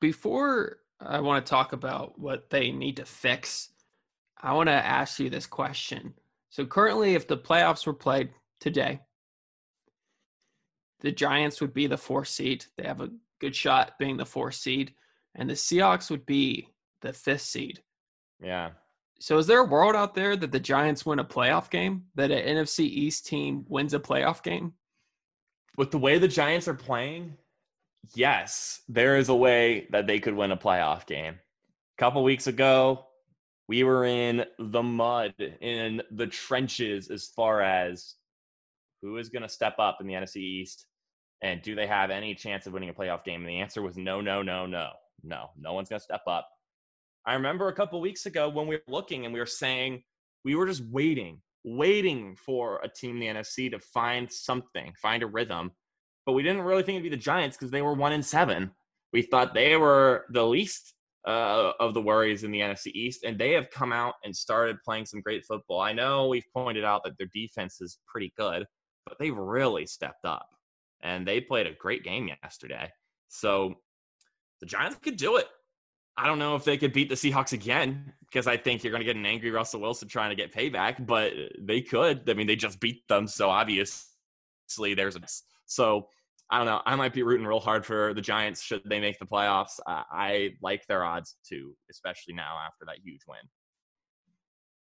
[0.00, 3.68] Before I want to talk about what they need to fix,
[4.42, 6.14] I want to ask you this question.
[6.54, 9.00] So currently, if the playoffs were played today,
[11.00, 12.64] the Giants would be the four seed.
[12.78, 14.94] They have a good shot being the four seed,
[15.34, 16.68] and the Seahawks would be
[17.02, 17.82] the fifth seed.
[18.40, 18.70] Yeah.
[19.18, 22.04] So is there a world out there that the Giants win a playoff game?
[22.14, 24.74] That an NFC East team wins a playoff game?
[25.76, 27.36] With the way the Giants are playing,
[28.14, 31.34] yes, there is a way that they could win a playoff game.
[31.34, 33.06] A couple weeks ago,
[33.68, 38.14] we were in the mud, in the trenches as far as
[39.02, 40.86] who is going to step up in the NFC East
[41.44, 43.40] and do they have any chance of winning a playoff game?
[43.40, 44.90] And the answer was no, no, no, no,
[45.22, 45.50] no.
[45.58, 46.48] No one's going to step up.
[47.26, 50.02] I remember a couple weeks ago when we were looking and we were saying
[50.44, 55.22] we were just waiting, waiting for a team in the NFC to find something, find
[55.22, 55.72] a rhythm.
[56.24, 58.70] But we didn't really think it'd be the Giants because they were one in seven.
[59.12, 60.93] We thought they were the least
[61.26, 64.76] uh, of the worries in the NFC East, and they have come out and started
[64.84, 65.80] playing some great football.
[65.80, 68.66] I know we've pointed out that their defense is pretty good,
[69.06, 70.46] but they've really stepped up,
[71.02, 72.90] and they played a great game yesterday.
[73.28, 73.74] So
[74.60, 75.46] the Giants could do it.
[76.16, 79.00] I don't know if they could beat the Seahawks again because I think you're going
[79.00, 82.28] to get an angry Russell Wilson trying to get payback, but they could.
[82.30, 85.20] I mean, they just beat them, so obviously there's a
[85.66, 86.08] so
[86.54, 86.82] I don't know.
[86.86, 89.80] I might be rooting real hard for the Giants should they make the playoffs.
[89.88, 93.40] I, I like their odds too, especially now after that huge win.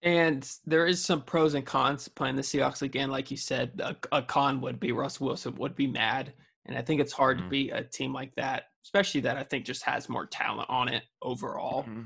[0.00, 3.11] And there is some pros and cons playing the Seahawks again.
[3.11, 6.35] Like you said, a, a con would be Russ Wilson would be mad,
[6.66, 7.46] and I think it's hard mm-hmm.
[7.46, 10.87] to beat a team like that, especially that I think just has more talent on
[10.87, 11.83] it overall.
[11.83, 12.02] Mm-hmm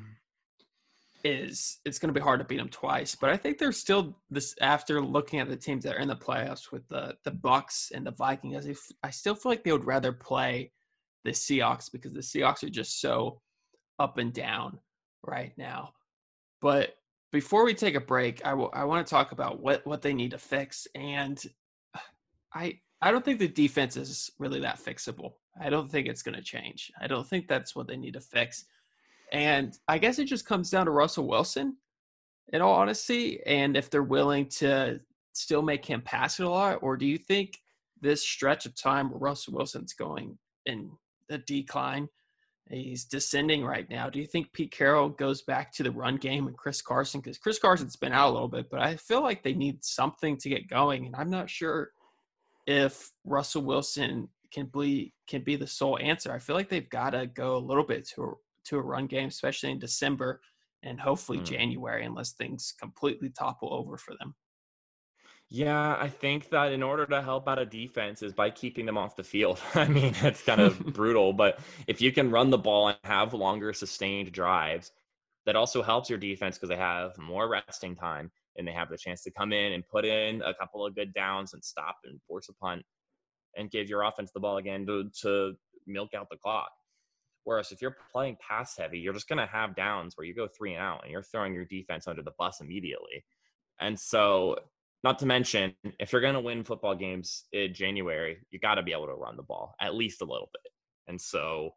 [1.24, 3.14] is it's going to be hard to beat them twice.
[3.14, 6.16] But I think they're still this after looking at the teams that are in the
[6.16, 8.94] playoffs with the the Bucs and the Vikings.
[9.02, 10.72] I still feel like they would rather play
[11.24, 13.40] the Seahawks because the Seahawks are just so
[13.98, 14.78] up and down
[15.22, 15.92] right now.
[16.60, 16.94] But
[17.32, 20.14] before we take a break, I, w- I want to talk about what what they
[20.14, 21.42] need to fix, and
[22.54, 25.34] I I don't think the defense is really that fixable.
[25.60, 26.90] I don't think it's going to change.
[27.00, 28.64] I don't think that's what they need to fix.
[29.32, 31.76] And I guess it just comes down to Russell Wilson,
[32.52, 35.00] in all honesty, and if they're willing to
[35.32, 37.52] still make him pass it a lot, or do you think
[38.00, 40.90] this stretch of time where Russell Wilson's going in
[41.30, 42.08] a decline,
[42.68, 44.08] he's descending right now.
[44.08, 47.20] Do you think Pete Carroll goes back to the run game and Chris Carson?
[47.20, 50.36] Because Chris Carson's been out a little bit, but I feel like they need something
[50.38, 51.90] to get going, and I'm not sure
[52.66, 56.32] if Russell Wilson can be can be the sole answer.
[56.32, 59.28] I feel like they've got to go a little bit to to a run game,
[59.28, 60.40] especially in December
[60.82, 61.44] and hopefully mm.
[61.44, 64.34] January, unless things completely topple over for them.
[65.52, 68.96] Yeah, I think that in order to help out a defense is by keeping them
[68.96, 69.60] off the field.
[69.74, 73.34] I mean, it's kind of brutal, but if you can run the ball and have
[73.34, 74.92] longer sustained drives,
[75.46, 78.96] that also helps your defense because they have more resting time and they have the
[78.96, 82.20] chance to come in and put in a couple of good downs and stop and
[82.28, 82.84] force a punt
[83.56, 85.54] and give your offense the ball again to, to
[85.86, 86.70] milk out the clock.
[87.44, 90.46] Whereas if you're playing pass heavy, you're just going to have downs where you go
[90.46, 93.24] three and out and you're throwing your defense under the bus immediately.
[93.80, 94.56] And so,
[95.02, 98.82] not to mention, if you're going to win football games in January, you got to
[98.82, 100.72] be able to run the ball at least a little bit.
[101.08, 101.70] And so,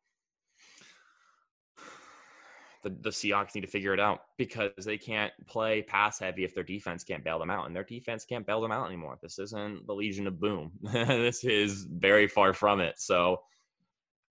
[2.84, 6.54] the, the Seahawks need to figure it out because they can't play pass heavy if
[6.54, 7.66] their defense can't bail them out.
[7.66, 9.18] And their defense can't bail them out anymore.
[9.22, 10.72] This isn't the Legion of Boom.
[10.84, 12.96] this is very far from it.
[13.00, 13.38] So,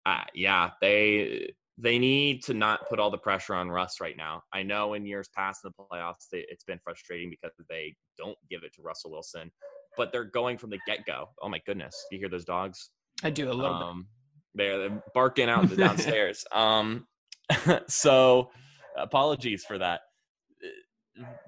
[0.09, 4.43] uh, yeah, they they need to not put all the pressure on Russ right now.
[4.53, 8.37] I know in years past in the playoffs, they, it's been frustrating because they don't
[8.51, 9.51] give it to Russell Wilson,
[9.97, 11.29] but they're going from the get go.
[11.41, 12.91] Oh my goodness, you hear those dogs?
[13.23, 14.09] I do a little um,
[14.55, 14.65] bit.
[14.65, 16.45] They're, they're barking out the downstairs.
[16.53, 17.07] um,
[17.89, 18.51] so
[18.97, 20.01] apologies for that.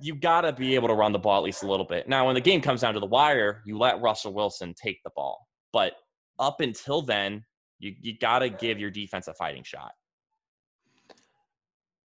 [0.01, 2.09] You got to be able to run the ball at least a little bit.
[2.09, 5.11] Now, when the game comes down to the wire, you let Russell Wilson take the
[5.15, 5.47] ball.
[5.73, 5.93] But
[6.41, 7.45] up until then,
[7.81, 9.95] you you got to give your defense a fighting shot.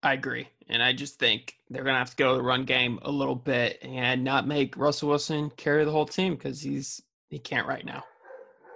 [0.02, 0.48] I agree.
[0.68, 3.10] And I just think they're going to have to go to the run game a
[3.10, 7.68] little bit and not make Russell Wilson carry the whole team because he's he can't
[7.68, 8.02] right now.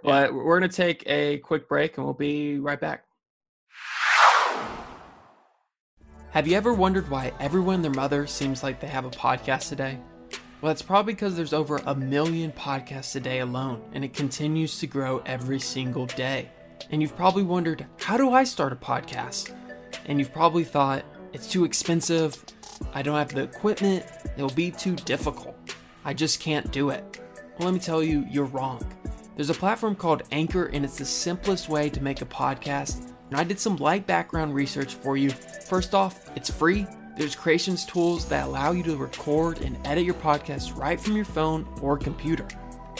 [0.04, 3.04] But we're going to take a quick break and we'll be right back.
[6.30, 9.68] Have you ever wondered why everyone and their mother seems like they have a podcast
[9.70, 9.98] today?
[10.60, 14.78] Well, it's probably because there's over a million podcasts a day alone, and it continues
[14.80, 16.50] to grow every single day.
[16.90, 19.52] And you've probably wondered, how do I start a podcast?
[20.06, 22.42] And you've probably thought, it's too expensive,
[22.94, 24.04] I don't have the equipment,
[24.36, 25.56] it'll be too difficult.
[26.04, 27.20] I just can't do it.
[27.58, 28.84] Well, let me tell you, you're wrong.
[29.34, 33.12] There's a platform called Anchor, and it's the simplest way to make a podcast.
[33.30, 35.30] And I did some light background research for you.
[35.30, 36.86] First off, it's free.
[37.16, 41.24] There's creations tools that allow you to record and edit your podcast right from your
[41.24, 42.46] phone or computer.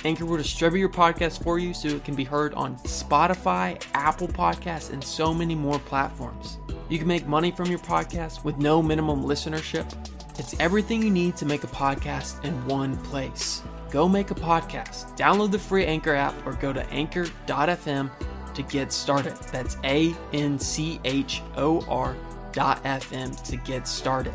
[0.05, 4.29] Anchor will distribute your podcast for you so it can be heard on Spotify, Apple
[4.29, 6.59] Podcasts, and so many more platforms.
[6.89, 9.91] You can make money from your podcast with no minimum listenership.
[10.39, 13.63] It's everything you need to make a podcast in one place.
[13.91, 15.17] Go make a podcast.
[15.17, 18.11] Download the free Anchor app or go to anchor.fm
[18.55, 19.37] to get started.
[19.53, 22.17] That's A N C H O R
[22.53, 24.35] dot FM to get started.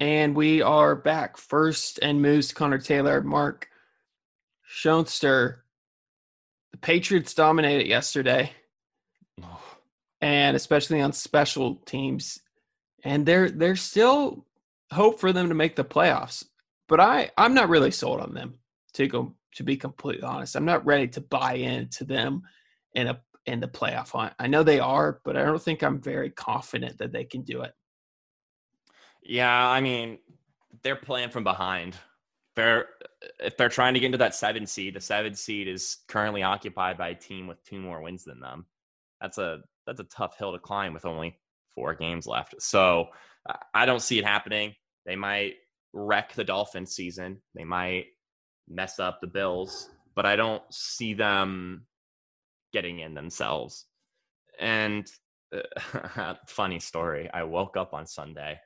[0.00, 1.36] And we are back.
[1.36, 3.68] First and Moose, Connor Taylor, Mark
[4.62, 5.64] Schoenster.
[6.70, 8.52] The Patriots dominated yesterday,
[10.20, 12.38] and especially on special teams.
[13.02, 14.44] And there, there's still
[14.92, 16.44] hope for them to make the playoffs.
[16.88, 18.58] But I, I'm not really sold on them
[18.94, 22.42] to go To be completely honest, I'm not ready to buy into them
[22.94, 24.34] in a in the playoff hunt.
[24.38, 27.62] I know they are, but I don't think I'm very confident that they can do
[27.62, 27.72] it.
[29.28, 30.18] Yeah, I mean,
[30.82, 31.96] they're playing from behind.
[32.56, 32.86] They're
[33.40, 36.96] if they're trying to get into that seven seed, the seven seed is currently occupied
[36.96, 38.64] by a team with two more wins than them.
[39.20, 41.38] That's a that's a tough hill to climb with only
[41.74, 42.54] four games left.
[42.58, 43.08] So
[43.74, 44.74] I don't see it happening.
[45.04, 45.54] They might
[45.92, 47.42] wreck the Dolphins season.
[47.54, 48.06] They might
[48.66, 51.86] mess up the Bills, but I don't see them
[52.72, 53.86] getting in themselves.
[54.58, 55.06] And
[55.54, 58.58] uh, funny story, I woke up on Sunday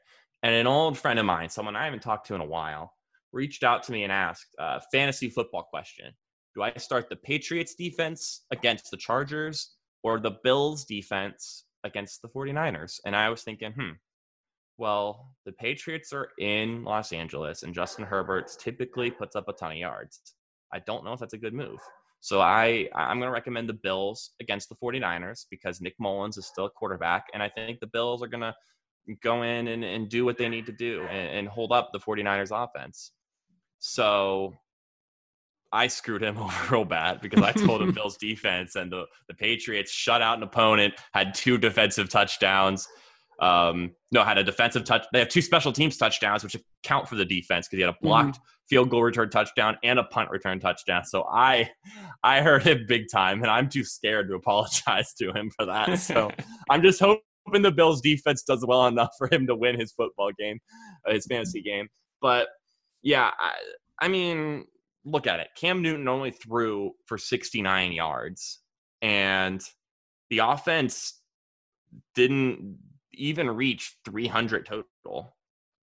[0.42, 2.92] and an old friend of mine, someone I haven't talked to in a while,
[3.32, 6.12] reached out to me and asked a fantasy football question.
[6.54, 12.28] Do I start the Patriots defense against the Chargers or the Bills defense against the
[12.28, 13.00] 49ers?
[13.06, 13.92] And I was thinking, hmm,
[14.76, 19.72] well, the Patriots are in Los Angeles and Justin Herbert's typically puts up a ton
[19.72, 20.20] of yards.
[20.72, 21.78] I don't know if that's a good move.
[22.20, 26.46] So I I'm going to recommend the Bills against the 49ers because Nick Mullens is
[26.46, 28.54] still a quarterback and I think the Bills are going to
[29.22, 31.98] go in and, and do what they need to do and, and hold up the
[31.98, 33.12] 49ers offense.
[33.78, 34.54] So
[35.72, 39.34] I screwed him over real bad because I told him Bills defense and the, the
[39.34, 42.86] Patriots shut out an opponent, had two defensive touchdowns.
[43.40, 45.04] Um, no, had a defensive touch.
[45.12, 47.92] They have two special teams touchdowns, which account for the defense because he had a
[47.94, 48.06] mm-hmm.
[48.06, 48.66] blocked mm-hmm.
[48.68, 51.04] field goal return touchdown and a punt return touchdown.
[51.04, 51.70] So I,
[52.22, 55.98] I heard him big time, and I'm too scared to apologize to him for that.
[55.98, 56.30] So
[56.70, 57.22] I'm just hoping
[57.62, 60.58] the Bills defense does well enough for him to win his football game,
[61.06, 61.88] uh, his fantasy game.
[62.20, 62.48] But
[63.02, 63.52] yeah, I,
[64.00, 64.64] I mean,
[65.04, 65.48] look at it.
[65.56, 68.60] Cam Newton only threw for 69 yards,
[69.00, 69.62] and
[70.30, 71.20] the offense
[72.14, 72.78] didn't
[73.12, 75.36] even reach 300 total.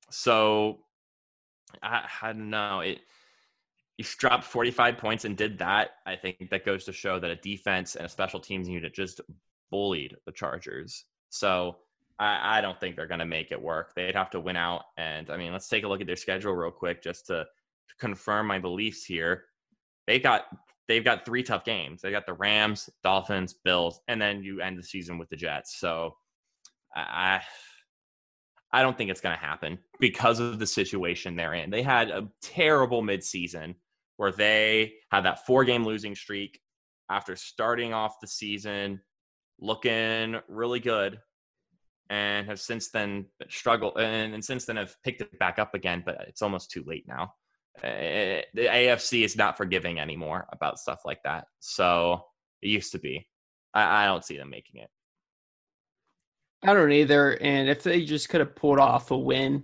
[0.10, 0.80] So
[1.84, 2.80] I, I don't know.
[2.82, 3.00] It
[3.98, 5.90] you dropped 45 points and did that.
[6.06, 9.20] I think that goes to show that a defense and a special teams unit just
[9.72, 11.04] bullied the Chargers.
[11.30, 11.78] So
[12.20, 13.94] I, I don't think they're going to make it work.
[13.96, 14.84] They'd have to win out.
[14.98, 17.96] And I mean, let's take a look at their schedule real quick just to, to
[18.00, 19.46] confirm my beliefs here.
[20.08, 20.46] They got
[20.88, 22.02] they've got three tough games.
[22.02, 25.80] They got the Rams, Dolphins, Bills, and then you end the season with the Jets.
[25.80, 26.16] So
[26.96, 27.42] I
[28.72, 31.70] I don't think it's going to happen because of the situation they're in.
[31.70, 33.76] They had a terrible midseason
[34.18, 36.60] where they had that four game losing streak
[37.10, 39.00] after starting off the season
[39.60, 41.20] looking really good
[42.10, 46.02] and have since then struggled and, and since then have picked it back up again,
[46.06, 47.34] but it's almost too late now.
[47.84, 51.46] Uh, the AFC is not forgiving anymore about stuff like that.
[51.60, 52.26] So
[52.62, 53.28] it used to be.
[53.74, 54.90] I, I don't see them making it.
[56.64, 57.32] I don't either.
[57.42, 59.64] And if they just could have pulled off a win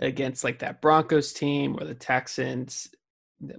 [0.00, 2.88] against like that Broncos team or the Texans,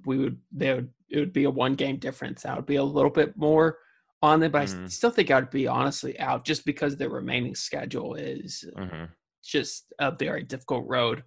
[0.05, 2.45] we would they would it would be a one game difference.
[2.45, 3.77] I would be a little bit more
[4.21, 4.85] on them, but mm-hmm.
[4.85, 9.05] I still think I'd be honestly out just because the remaining schedule is mm-hmm.
[9.43, 11.23] just a very difficult road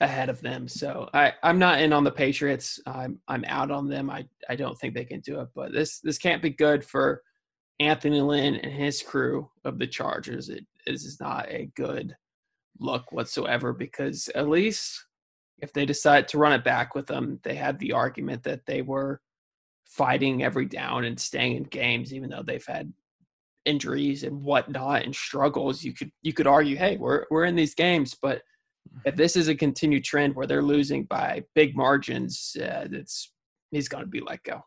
[0.00, 0.66] ahead of them.
[0.66, 2.80] So I, I'm not in on the Patriots.
[2.86, 4.10] I'm I'm out on them.
[4.10, 5.48] I, I don't think they can do it.
[5.54, 7.22] But this this can't be good for
[7.80, 12.14] Anthony Lynn and his crew of the Chargers, it is not a good
[12.78, 15.06] look whatsoever because at least
[15.58, 18.82] if they decide to run it back with them, they had the argument that they
[18.82, 19.20] were
[19.90, 22.92] fighting every down and staying in games, even though they've had
[23.64, 25.84] injuries and whatnot and struggles.
[25.84, 28.42] You could you could argue, hey, we're we're in these games, but
[29.04, 33.32] if this is a continued trend where they're losing by big margins, uh, it's
[33.70, 34.64] he's going to be let go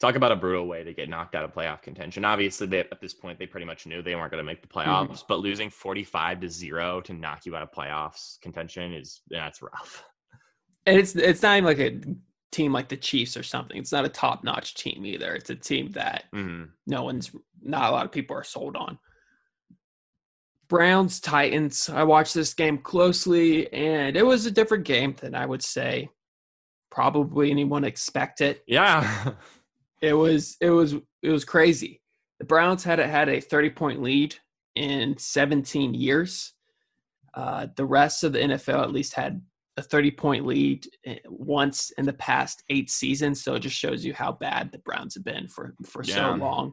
[0.00, 2.24] talk about a brutal way to get knocked out of playoff contention.
[2.24, 4.68] Obviously, they, at this point, they pretty much knew they weren't going to make the
[4.68, 5.26] playoffs, mm-hmm.
[5.28, 10.04] but losing 45 to zero to knock you out of playoffs contention is that's rough.
[10.86, 12.00] And it's it's not even like a
[12.52, 13.76] team like the Chiefs or something.
[13.76, 15.34] It's not a top notch team either.
[15.34, 16.64] It's a team that mm-hmm.
[16.86, 17.30] no one's
[17.62, 18.98] not a lot of people are sold on.
[20.68, 21.88] Browns Titans.
[21.88, 26.10] I watched this game closely, and it was a different game than I would say
[26.90, 28.60] probably anyone expected.
[28.66, 29.32] Yeah.
[30.00, 32.00] It was it was it was crazy.
[32.38, 34.36] The Browns had had a 30 point lead
[34.76, 36.52] in 17 years.
[37.34, 39.42] Uh, the rest of the NFL at least had
[39.78, 43.42] a 30 point lead eh, once in the past eight seasons.
[43.42, 46.14] So it just shows you how bad the Browns have been for for yeah.
[46.14, 46.72] so long.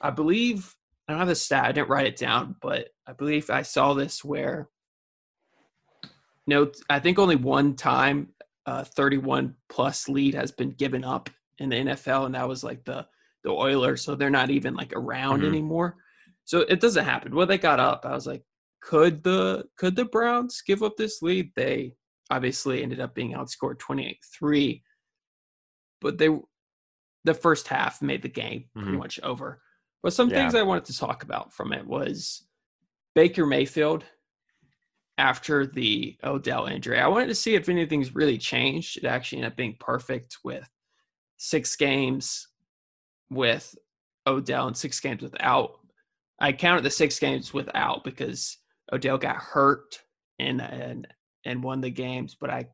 [0.00, 0.74] I believe
[1.06, 1.66] I don't have the stat.
[1.66, 4.68] I didn't write it down, but I believe I saw this where
[6.46, 8.30] no, I think only one time
[8.66, 11.28] a 31 plus lead has been given up
[11.58, 13.06] in the NFL, and that was like the
[13.44, 14.02] the Oilers.
[14.02, 15.48] So they're not even like around mm-hmm.
[15.48, 15.96] anymore.
[16.44, 17.34] So it doesn't happen.
[17.34, 18.06] Well, they got up.
[18.06, 18.42] I was like,
[18.80, 21.50] could the could the Browns give up this lead?
[21.54, 21.96] They
[22.30, 24.82] obviously ended up being outscored 28-3.
[26.00, 26.30] but they
[27.24, 28.98] the first half made the game pretty Mhm.
[28.98, 29.62] much over.
[30.02, 30.36] But some Yeah.
[30.36, 32.46] things I wanted to talk about from it was
[33.14, 34.06] Baker Mayfield
[35.18, 36.98] after the Odell injury.
[36.98, 38.96] I wanted to see if anything's really changed.
[38.96, 40.66] It actually ended up being perfect with
[41.36, 42.48] six games
[43.28, 43.76] with
[44.26, 45.78] Odell and six games without.
[46.38, 48.56] I counted the six games without because
[48.90, 50.02] Odell got hurt
[50.38, 51.06] in and
[51.44, 52.66] and won the games, but I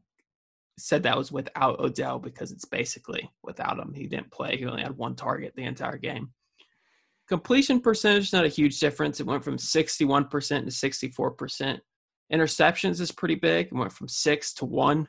[0.79, 3.93] said that was without Odell because it's basically without him.
[3.95, 4.57] He didn't play.
[4.57, 6.31] He only had one target the entire game.
[7.29, 9.19] Completion percentage not a huge difference.
[9.19, 11.81] It went from 61% to 64%.
[12.33, 13.67] Interceptions is pretty big.
[13.67, 15.09] It went from 6 to 1.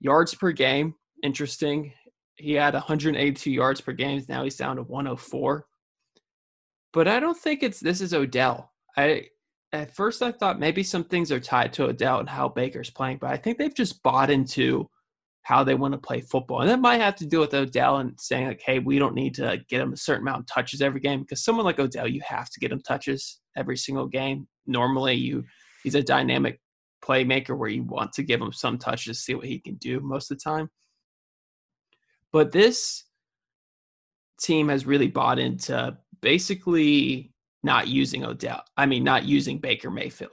[0.00, 1.92] Yards per game, interesting.
[2.36, 4.24] He had 182 yards per game.
[4.28, 5.66] Now he's down to 104.
[6.92, 8.72] But I don't think it's this is Odell.
[8.96, 9.26] I
[9.72, 13.18] at first I thought maybe some things are tied to Odell and how Baker's playing,
[13.20, 14.88] but I think they've just bought into
[15.42, 16.60] how they want to play football.
[16.60, 19.34] And that might have to do with Odell and saying like, hey, we don't need
[19.36, 22.20] to get him a certain amount of touches every game because someone like Odell, you
[22.26, 24.46] have to get him touches every single game.
[24.66, 25.44] Normally, you
[25.82, 26.60] he's a dynamic
[27.02, 30.00] playmaker where you want to give him some touches, to see what he can do
[30.00, 30.68] most of the time.
[32.32, 33.04] But this
[34.40, 37.32] team has really bought into basically
[37.62, 38.62] not using Odell.
[38.76, 40.32] I mean, not using Baker Mayfield.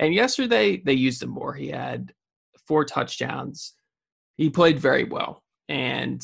[0.00, 1.54] And yesterday they used him more.
[1.54, 2.12] He had
[2.66, 3.74] four touchdowns.
[4.36, 6.22] He played very well and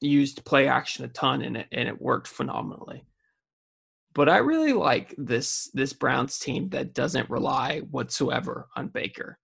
[0.00, 3.04] used play action a ton and it and it worked phenomenally.
[4.14, 9.38] But I really like this this Browns team that doesn't rely whatsoever on Baker.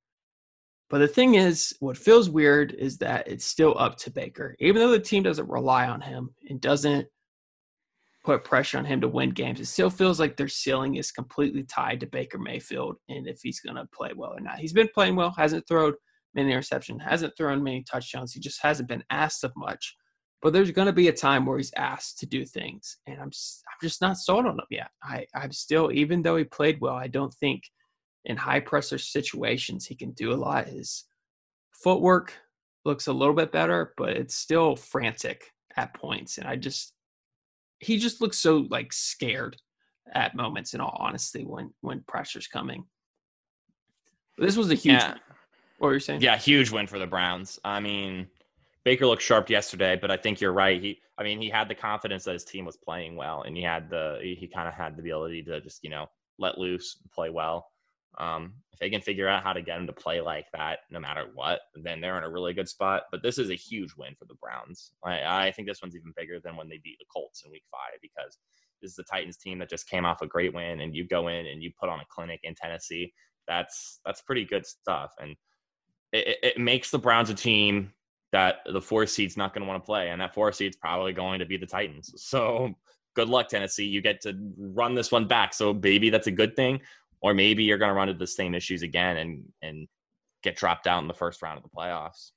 [0.88, 4.57] But the thing is, what feels weird is that it's still up to Baker.
[4.59, 7.07] Even though the team doesn't rely on him and doesn't
[8.25, 11.62] put pressure on him to win games, it still feels like their ceiling is completely
[11.62, 14.59] tied to Baker Mayfield and if he's going to play well or not.
[14.59, 15.95] He's been playing well, hasn't thrown
[16.35, 18.33] many interceptions, hasn't thrown many touchdowns.
[18.33, 19.97] He just hasn't been asked of much.
[20.43, 23.25] But there's going to be a time where he's asked to do things, and I'm
[23.29, 24.89] I'm just not sold on him yet.
[25.03, 27.64] I, I'm still, even though he played well, I don't think
[28.25, 30.66] in high pressure situations he can do a lot.
[30.66, 31.05] His
[31.73, 32.33] footwork
[32.87, 35.45] looks a little bit better, but it's still frantic
[35.77, 36.95] at points, and I just,
[37.81, 39.57] he just looks so like scared
[40.12, 40.74] at moments.
[40.74, 42.85] In all honesty, when when pressure's coming,
[44.39, 44.95] this was a huge.
[44.95, 45.14] Yeah.
[45.78, 46.20] What were you saying?
[46.20, 47.59] Yeah, huge win for the Browns.
[47.64, 48.28] I mean,
[48.85, 50.81] Baker looked sharp yesterday, but I think you're right.
[50.81, 53.62] He, I mean, he had the confidence that his team was playing well, and he
[53.62, 56.07] had the, he kind of had the ability to just, you know,
[56.39, 57.70] let loose, play well.
[58.18, 61.00] Um, if they can figure out how to get him to play like that, no
[61.00, 63.04] matter what, then they're in a really good spot.
[63.11, 64.92] But this is a huge win for the Browns.
[65.04, 67.64] I, I think this one's even bigger than when they beat the Colts in Week
[67.70, 68.38] Five because
[68.82, 71.28] this is the Titans team that just came off a great win, and you go
[71.28, 73.12] in and you put on a clinic in Tennessee.
[73.46, 75.36] That's that's pretty good stuff, and
[76.12, 77.92] it, it makes the Browns a team
[78.32, 81.12] that the four seed's not going to want to play, and that four seed's probably
[81.12, 82.12] going to be the Titans.
[82.16, 82.72] So
[83.16, 83.86] good luck, Tennessee.
[83.86, 85.52] You get to run this one back.
[85.52, 86.80] So baby, that's a good thing,
[87.23, 89.89] or maybe you're going to run into the same issues again and and
[90.43, 92.31] get dropped out in the first round of the playoffs.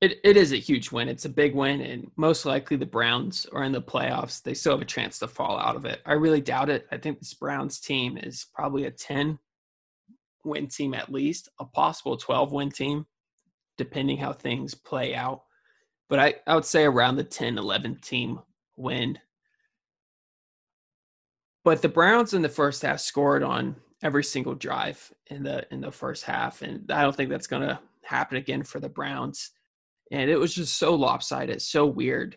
[0.00, 1.08] It it is a huge win.
[1.08, 4.42] It's a big win, and most likely the Browns are in the playoffs.
[4.42, 6.00] They still have a chance to fall out of it.
[6.06, 6.86] I really doubt it.
[6.90, 9.38] I think this Browns team is probably a ten
[10.42, 13.06] win team at least, a possible twelve win team,
[13.76, 15.42] depending how things play out.
[16.08, 18.40] But I, I would say around the 10, 11 team
[18.76, 19.16] win.
[21.64, 25.80] But the Browns in the first half scored on every single drive in the in
[25.80, 29.50] the first half, and I don't think that's going to happen again for the Browns
[30.10, 32.36] and it was just so lopsided, so weird.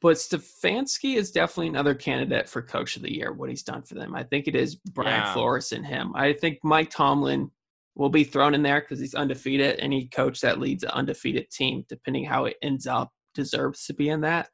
[0.00, 3.32] But Stefanski is definitely another candidate for Coach of the Year.
[3.32, 5.32] What he's done for them, I think it is Brian Yeah.
[5.32, 6.12] Flores and him.
[6.16, 7.50] I think Mike Tomlin
[7.94, 9.78] will be thrown in there because he's undefeated.
[9.78, 14.08] Any coach that leads an undefeated team, depending how it ends up, deserves to be
[14.08, 14.48] in that.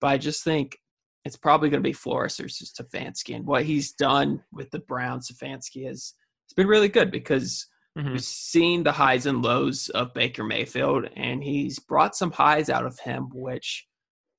[0.00, 0.78] But I just think
[1.24, 5.30] it's probably going to be Flores or Stefanski, and what he's done with the Browns,
[5.30, 6.14] Stefanski has
[6.46, 7.66] it's been really good because
[7.98, 8.12] Mm-hmm.
[8.12, 12.86] We've seen the highs and lows of Baker Mayfield, and he's brought some highs out
[12.86, 13.86] of him, which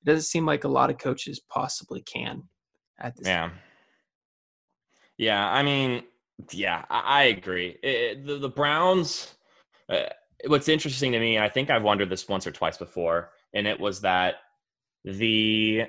[0.02, 2.44] it doesn't seem like a lot of coaches possibly can
[3.00, 3.50] at this Yeah.
[5.18, 6.04] Yeah, I mean,
[6.52, 7.78] yeah, I, I agree.
[7.84, 9.36] It- the, the Browns,
[9.90, 10.04] uh,
[10.48, 13.80] what's interesting to me, I think I've wondered this once or twice before, and it
[13.80, 14.36] was that
[15.04, 15.84] the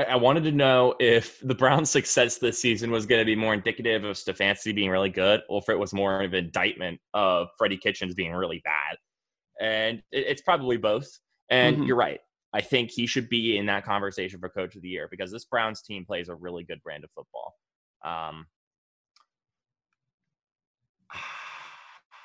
[0.00, 3.36] I, I wanted to know if the Browns' success this season was going to be
[3.36, 7.00] more indicative of Stefanski being really good, or if it was more of an indictment
[7.12, 8.96] of Freddie Kitchens being really bad.
[9.60, 11.08] And it, it's probably both.
[11.50, 11.86] And Mhm.
[11.86, 12.20] you're right.
[12.52, 15.44] I think he should be in that conversation for Coach of the Year because this
[15.44, 17.54] Browns team plays a really good brand of football.
[18.04, 18.46] Um,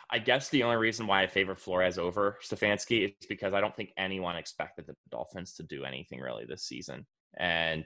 [0.10, 3.76] I guess the only reason why I favor Flores over Stefanski is because I don't
[3.76, 7.06] think anyone expected the Dolphins to do anything really this season.
[7.38, 7.86] And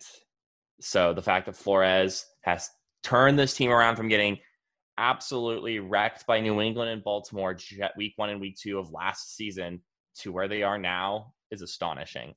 [0.82, 2.70] so the fact that Flores has
[3.04, 4.38] turned this team around from getting
[4.98, 7.58] absolutely wrecked by New England and Baltimore
[7.98, 9.82] week one and week two of last season
[10.20, 12.34] to where they are now is astonishing.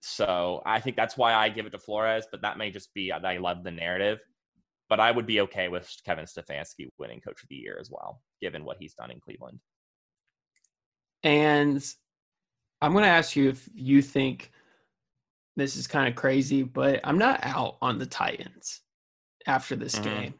[0.00, 3.12] So I think that's why I give it to Flores, but that may just be
[3.12, 4.18] uh, I love the narrative.
[4.88, 8.20] But I would be okay with Kevin Stefanski winning Coach of the Year as well,
[8.40, 9.60] given what he's done in Cleveland.
[11.22, 11.84] And
[12.80, 14.50] I'm going to ask you if you think
[15.56, 18.80] this is kind of crazy, but I'm not out on the Titans
[19.46, 20.04] after this mm-hmm.
[20.04, 20.34] game.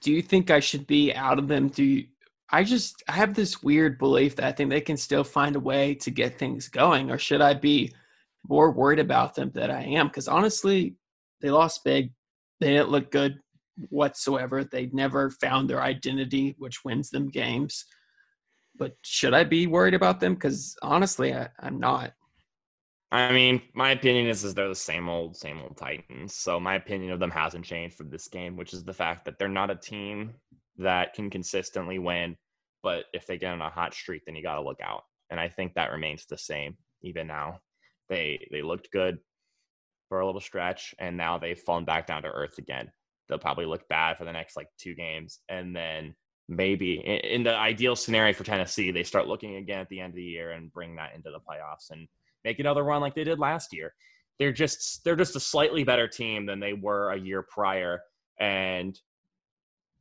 [0.00, 1.68] Do you think I should be out of them?
[1.68, 2.06] Do you,
[2.50, 5.60] I just I have this weird belief that I think they can still find a
[5.60, 7.92] way to get things going, or should I be
[8.48, 10.06] more worried about them than I am?
[10.08, 10.96] Because honestly,
[11.40, 12.12] they lost big.
[12.60, 13.38] They didn't look good
[13.90, 14.64] whatsoever.
[14.64, 17.84] They never found their identity, which wins them games.
[18.76, 20.34] But should I be worried about them?
[20.34, 22.12] Because honestly, I, I'm not.
[23.10, 26.34] I mean, my opinion is, is they're the same old, same old Titans.
[26.34, 29.38] So my opinion of them hasn't changed for this game, which is the fact that
[29.38, 30.34] they're not a team
[30.76, 32.36] that can consistently win.
[32.82, 35.04] But if they get on a hot streak, then you got to look out.
[35.30, 37.60] And I think that remains the same even now.
[38.08, 39.18] They they looked good
[40.08, 42.90] for a little stretch, and now they've fallen back down to earth again.
[43.28, 46.14] They'll probably look bad for the next like two games, and then
[46.48, 50.16] maybe in the ideal scenario for Tennessee, they start looking again at the end of
[50.16, 52.08] the year and bring that into the playoffs and
[52.48, 53.94] make another run like they did last year.
[54.38, 58.00] They're just they're just a slightly better team than they were a year prior,
[58.40, 58.98] and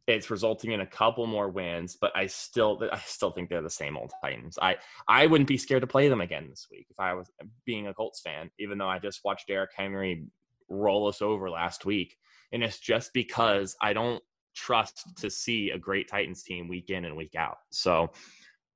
[0.07, 3.69] it's resulting in a couple more wins, but I still I still think they're the
[3.69, 4.57] same old Titans.
[4.61, 4.77] I
[5.07, 7.29] I wouldn't be scared to play them again this week if I was
[7.65, 10.25] being a Colts fan, even though I just watched Derrick Henry
[10.69, 12.15] roll us over last week.
[12.53, 14.23] And it's just because I don't
[14.55, 17.57] trust to see a great Titans team week in and week out.
[17.71, 18.11] So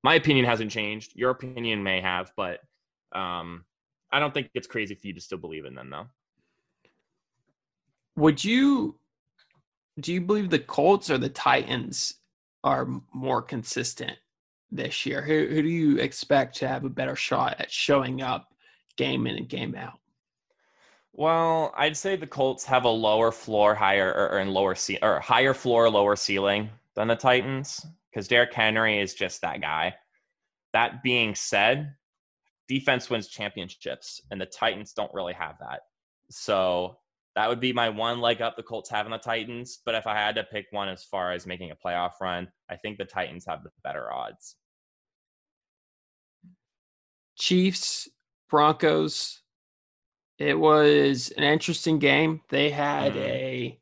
[0.03, 1.13] my opinion hasn't changed.
[1.15, 2.59] Your opinion may have, but
[3.13, 3.65] um,
[4.11, 6.07] I don't think it's crazy for you to still believe in them though.
[8.15, 8.97] Would you
[9.99, 12.15] do you believe the Colts or the Titans
[12.63, 14.17] are more consistent
[14.71, 15.21] this year?
[15.21, 18.53] Who, who do you expect to have a better shot at showing up
[18.97, 19.99] game in and game out?
[21.13, 25.01] Well, I'd say the Colts have a lower floor, higher or, or and lower ce-
[25.01, 29.95] or higher floor, lower ceiling than the Titans because Derrick Henry is just that guy.
[30.73, 31.93] That being said,
[32.71, 35.81] defense wins championships, and the Titans don't really have that.
[36.29, 36.97] So
[37.35, 39.79] that would be my one leg up the Colts have on the Titans.
[39.85, 42.77] But if I had to pick one as far as making a playoff run, I
[42.77, 44.55] think the Titans have the better odds.
[47.37, 48.07] Chiefs,
[48.49, 49.41] Broncos.
[50.37, 52.39] It was an interesting game.
[52.49, 53.19] They had mm-hmm.
[53.19, 53.79] a,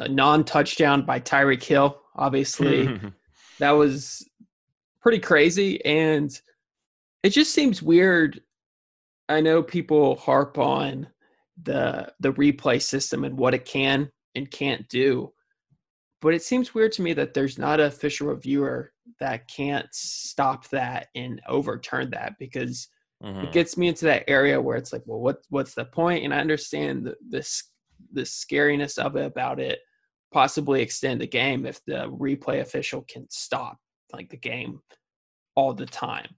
[0.00, 3.00] a non touchdown by Tyreek Hill, obviously.
[3.58, 4.28] that was
[5.00, 5.82] pretty crazy.
[5.84, 6.30] And
[7.22, 8.40] it just seems weird.
[9.28, 11.08] I know people harp on
[11.62, 15.32] the the replay system and what it can and can't do.
[16.22, 20.68] But it seems weird to me that there's not an official reviewer that can't stop
[20.70, 22.88] that and overturn that because
[23.22, 23.46] mm-hmm.
[23.46, 26.24] it gets me into that area where it's like, well, what what's the point?
[26.24, 27.70] And I understand the this
[28.12, 29.80] the scariness of it about it
[30.32, 33.78] possibly extend the game if the replay official can stop
[34.12, 34.80] like the game
[35.54, 36.28] all the time.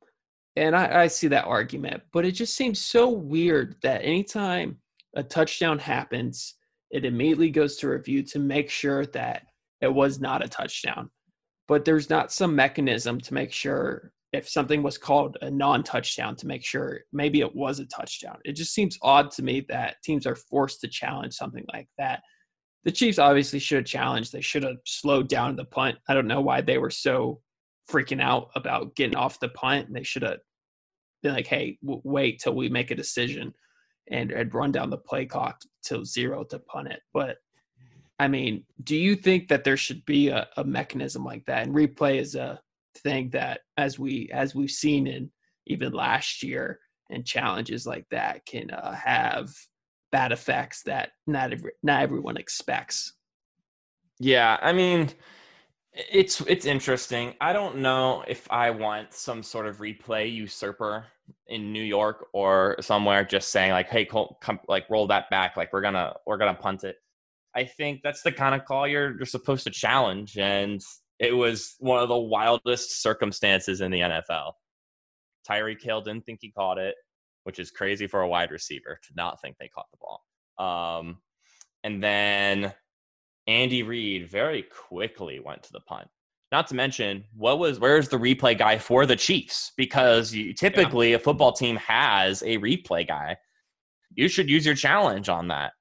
[0.59, 4.79] And I, I see that argument, but it just seems so weird that anytime
[5.17, 6.55] a touchdown happens,
[6.91, 9.43] it immediately goes to review to make sure that
[9.81, 11.11] it was not a touchdown.
[11.67, 16.37] But there's not some mechanism to make sure if something was called a non touchdown
[16.37, 18.39] to make sure maybe it was a touchdown.
[18.45, 22.23] It just seems odd to me that teams are forced to challenge something like that.
[22.85, 24.33] The Chiefs obviously should have challenged.
[24.33, 25.99] They should have slowed down the punt.
[26.09, 27.41] I don't know why they were so
[27.91, 29.89] freaking out about getting off the punt.
[29.93, 30.39] They should have
[31.23, 33.53] been like, hey, w- wait till we make a decision
[34.11, 37.01] and, and run down the play clock till zero to punt it.
[37.13, 37.37] But
[38.19, 41.67] I mean, do you think that there should be a, a mechanism like that?
[41.67, 42.61] And replay is a
[42.99, 45.31] thing that, as we as we've seen in
[45.67, 49.51] even last year, and challenges like that can uh, have
[50.11, 53.15] bad effects that not every, not everyone expects.
[54.19, 55.11] Yeah, I mean,
[55.99, 57.35] it's it's interesting.
[57.41, 61.07] I don't know if I want some sort of replay usurper
[61.49, 65.57] in New York or somewhere just saying like, "Hey, come, like roll that back.
[65.57, 66.97] Like we're gonna we're gonna punt it."
[67.55, 70.81] I think that's the kind of call you're you're supposed to challenge, and
[71.19, 74.53] it was one of the wildest circumstances in the NFL.
[75.49, 76.95] Tyreek Hill didn't think he caught it,
[77.43, 80.23] which is crazy for a wide receiver to not think they caught the ball.
[80.59, 81.19] Um,
[81.83, 82.73] and then
[83.49, 86.07] Andy Reid very quickly went to the punt.
[86.53, 89.73] Not to mention, what was where's the replay guy for the Chiefs?
[89.77, 91.17] Because you, typically yeah.
[91.17, 93.37] a football team has a replay guy.
[94.15, 95.73] You should use your challenge on that,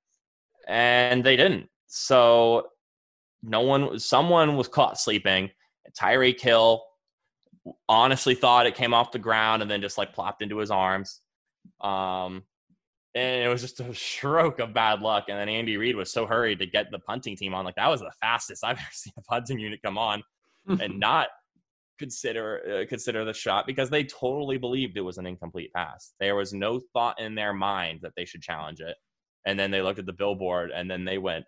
[0.68, 1.70] and they didn't.
[1.88, 2.68] So
[3.44, 5.50] no one, someone was caught sleeping.
[5.98, 6.84] Tyreek Hill
[7.88, 11.22] honestly thought it came off the ground and then just like plopped into his arms.
[11.82, 12.44] Um,
[13.18, 15.26] and it was just a stroke of bad luck.
[15.28, 17.66] And then Andy Reid was so hurried to get the punting team on.
[17.66, 20.24] Like that was the fastest I've ever seen a punting unit come on
[20.68, 21.30] and not
[21.98, 26.14] consider uh, consider the shot because they totally believed it was an incomplete pass.
[26.20, 28.96] There was no thought in their mind that they should challenge it.
[29.46, 31.46] And then they looked at the billboard and then they went,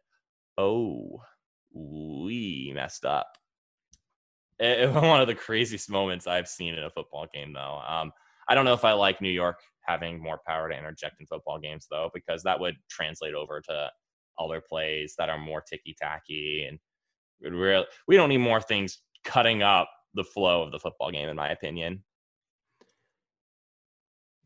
[0.58, 1.22] "Oh,
[1.74, 3.28] we messed up."
[4.58, 7.82] It, it one of the craziest moments I've seen in a football game, though.
[7.88, 8.12] Um,
[8.50, 11.60] I don't know if I like New York having more power to interject in football
[11.60, 13.90] games, though, because that would translate over to
[14.40, 16.80] other plays that are more ticky tacky, and
[17.42, 21.36] really, we don't need more things cutting up the flow of the football game, in
[21.36, 22.04] my opinion.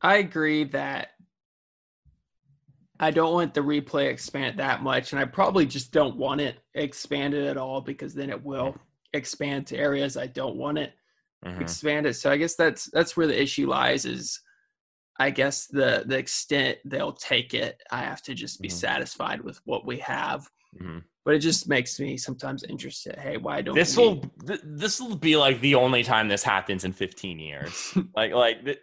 [0.02, 1.10] I agree that
[3.00, 6.58] I don't want the replay expand that much, and I probably just don't want it
[6.74, 8.76] expanded at all because then it will
[9.14, 10.94] expand to areas I don't want it
[11.46, 11.62] mm-hmm.
[11.62, 12.16] expanded.
[12.16, 14.06] So I guess that's that's where the issue lies.
[14.06, 14.40] Is
[15.20, 18.78] I guess the the extent they'll take it, I have to just be mm-hmm.
[18.78, 20.48] satisfied with what we have.
[20.80, 21.00] Mm-hmm.
[21.26, 23.18] But it just makes me sometimes interested.
[23.18, 24.04] Hey, why don't this we...
[24.04, 27.98] will th- this will be like the only time this happens in 15 years?
[28.16, 28.80] like like th-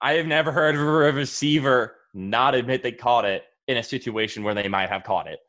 [0.00, 4.42] I have never heard of a receiver not admit they caught it in a situation
[4.42, 5.40] where they might have caught it.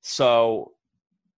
[0.00, 0.72] So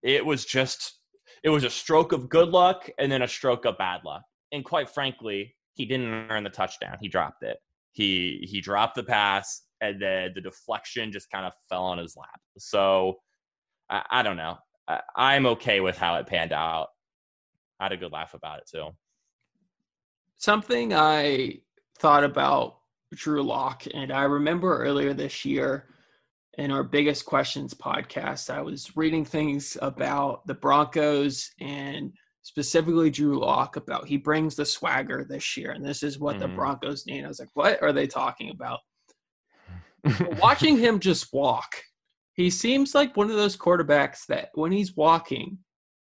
[0.03, 0.99] it was just
[1.43, 4.23] it was a stroke of good luck and then a stroke of bad luck.
[4.53, 6.97] And quite frankly, he didn't earn the touchdown.
[7.01, 7.59] He dropped it.
[7.93, 12.17] He he dropped the pass and then the deflection just kind of fell on his
[12.17, 12.41] lap.
[12.59, 13.19] So
[13.89, 14.59] I, I don't know.
[14.87, 16.89] I, I'm okay with how it panned out.
[17.81, 18.89] I had a good laugh about it too.
[20.37, 21.61] Something I
[21.99, 22.79] thought about
[23.15, 25.87] Drew Lock, and I remember earlier this year
[26.59, 32.13] in our biggest questions podcast, I was reading things about the Broncos and
[32.49, 36.49] specifically Drew Lock about he brings the swagger this year, and this is what mm-hmm.
[36.49, 37.23] the Broncos need.
[37.23, 38.81] I was like, what are they talking about?
[40.41, 41.71] Watching him just walk,
[42.33, 45.59] he seems like one of those quarterbacks that when he's walking,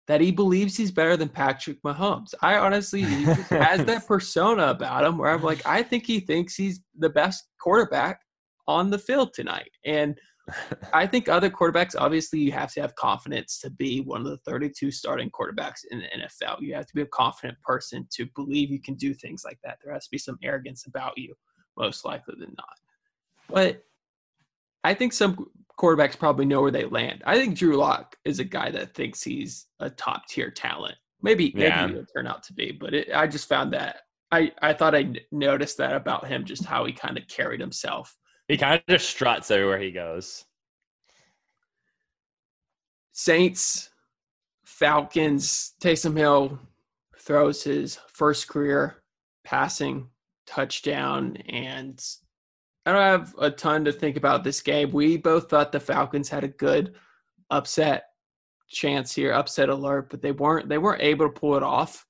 [0.08, 2.34] that he believes he's better than Patrick Mahomes.
[2.42, 6.56] I honestly he has that persona about him where I'm like, I think he thinks
[6.56, 8.20] he's the best quarterback
[8.68, 9.72] on the field tonight.
[9.86, 10.20] And
[10.94, 14.38] I think other quarterbacks, obviously, you have to have confidence to be one of the
[14.38, 16.62] 32 starting quarterbacks in the NFL.
[16.62, 19.80] You have to be a confident person to believe you can do things like that.
[19.84, 21.34] There has to be some arrogance about you,
[21.78, 22.78] most likely than not.
[23.50, 23.84] But
[24.84, 25.48] I think some
[25.80, 27.24] quarterbacks probably know where they land.
[27.26, 30.96] I think Drew Lock is a guy that thinks he's a top tier talent.
[31.22, 31.88] Maybe, yeah.
[31.88, 34.96] maybe it'll turn out to be, but it, I just found that I, I thought
[34.96, 38.16] I noticed that about him, just how he kind of carried himself
[38.48, 40.46] he kind of just struts everywhere he goes.
[43.12, 43.90] Saints,
[44.66, 46.60] Falcons, Taysom Hill
[47.18, 49.02] throws his first career
[49.44, 50.10] passing
[50.46, 51.38] touchdown.
[51.50, 52.04] And
[52.86, 54.92] I don't have a ton to think about this game.
[54.92, 56.96] We both thought the Falcons had a good
[57.50, 58.06] upset
[58.68, 62.06] chance here, upset alert, but they weren't they weren't able to pull it off.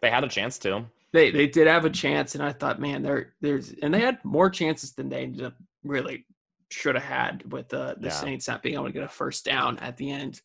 [0.00, 3.02] They had a chance to they they did have a chance, and I thought, man,
[3.02, 5.54] there there's and they had more chances than they ended up
[5.84, 6.26] really
[6.70, 8.14] should have had with the the yeah.
[8.14, 10.40] Saints not being able to get a first down at the end.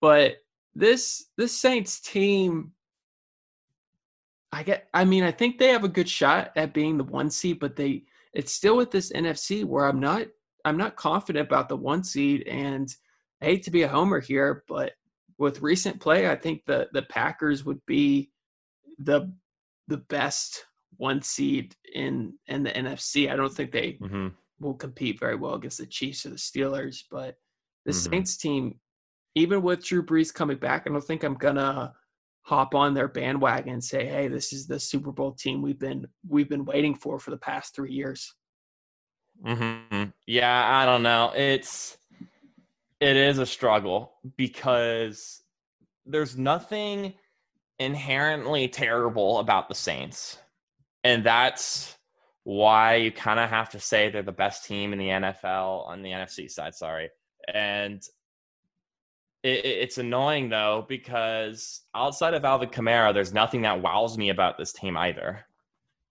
[0.00, 0.36] But
[0.74, 2.72] this this Saints team,
[4.52, 4.88] I get.
[4.92, 7.76] I mean, I think they have a good shot at being the one seed, but
[7.76, 10.26] they it's still with this NFC where I'm not
[10.64, 12.94] I'm not confident about the one seed, and
[13.40, 14.92] I hate to be a homer here, but
[15.38, 18.30] with recent play, I think the the Packers would be
[19.00, 19.32] the
[19.88, 23.30] the best one seed in in the NFC.
[23.30, 24.28] I don't think they mm-hmm.
[24.60, 27.36] will compete very well against the Chiefs or the Steelers, but
[27.84, 28.10] the mm-hmm.
[28.10, 28.78] Saints team,
[29.34, 31.94] even with Drew Brees coming back, I don't think I'm gonna
[32.42, 36.06] hop on their bandwagon and say, "Hey, this is the Super Bowl team we've been
[36.28, 38.34] we've been waiting for for the past three years."
[39.44, 40.10] Mm-hmm.
[40.26, 41.32] Yeah, I don't know.
[41.34, 41.96] It's
[43.00, 45.42] it is a struggle because
[46.04, 47.14] there's nothing
[47.80, 50.38] inherently terrible about the Saints.
[51.02, 51.96] And that's
[52.44, 56.02] why you kind of have to say they're the best team in the NFL on
[56.02, 56.74] the NFC side.
[56.74, 57.08] Sorry.
[57.52, 58.02] And
[59.42, 64.58] it, it's annoying though, because outside of Alvin Kamara, there's nothing that wows me about
[64.58, 65.44] this team either.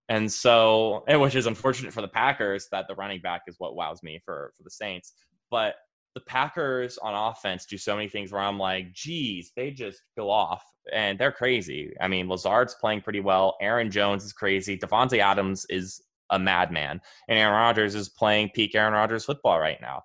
[0.08, 3.76] And so, and which is unfortunate for the Packers that the running back is what
[3.76, 5.12] wows me for, for the Saints.
[5.52, 5.76] But
[6.14, 10.30] the Packers on offense do so many things where I'm like, geez, they just go
[10.30, 11.92] off and they're crazy.
[12.00, 13.56] I mean, Lazard's playing pretty well.
[13.60, 14.76] Aaron Jones is crazy.
[14.76, 17.00] Davante Adams is a madman.
[17.28, 20.02] And Aaron Rodgers is playing peak Aaron Rodgers football right now.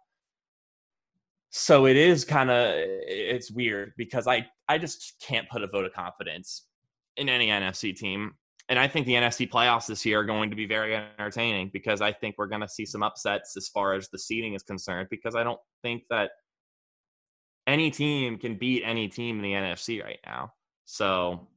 [1.50, 5.86] So it is kind of it's weird because I I just can't put a vote
[5.86, 6.68] of confidence
[7.16, 8.34] in any NFC team.
[8.68, 12.02] And I think the NFC playoffs this year are going to be very entertaining because
[12.02, 15.08] I think we're going to see some upsets as far as the seeding is concerned
[15.12, 16.32] because I don't think that
[17.68, 20.54] any team can beat any team in the NFC right now.
[20.86, 21.48] So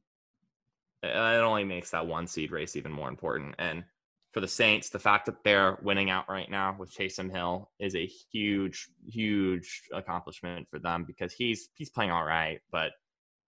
[1.01, 3.55] it only makes that one seed race even more important.
[3.57, 3.83] And
[4.31, 7.95] for the Saints, the fact that they're winning out right now with Taysom Hill is
[7.95, 12.91] a huge, huge accomplishment for them because he's he's playing all right, but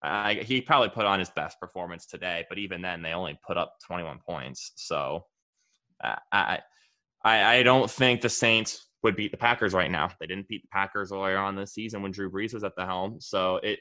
[0.04, 3.58] I, he probably put on his best performance today, but even then, they only put
[3.58, 4.72] up 21 points.
[4.76, 5.26] So
[6.04, 6.60] I,
[7.24, 10.10] I, I don't think the Saints would beat the Packers right now.
[10.20, 12.86] They didn't beat the Packers earlier on this season when Drew Brees was at the
[12.86, 13.18] helm.
[13.20, 13.80] So it,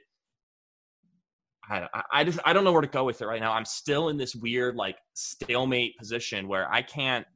[1.69, 3.53] I, I just I don't know where to go with it right now.
[3.53, 7.27] I'm still in this weird like stalemate position where I can't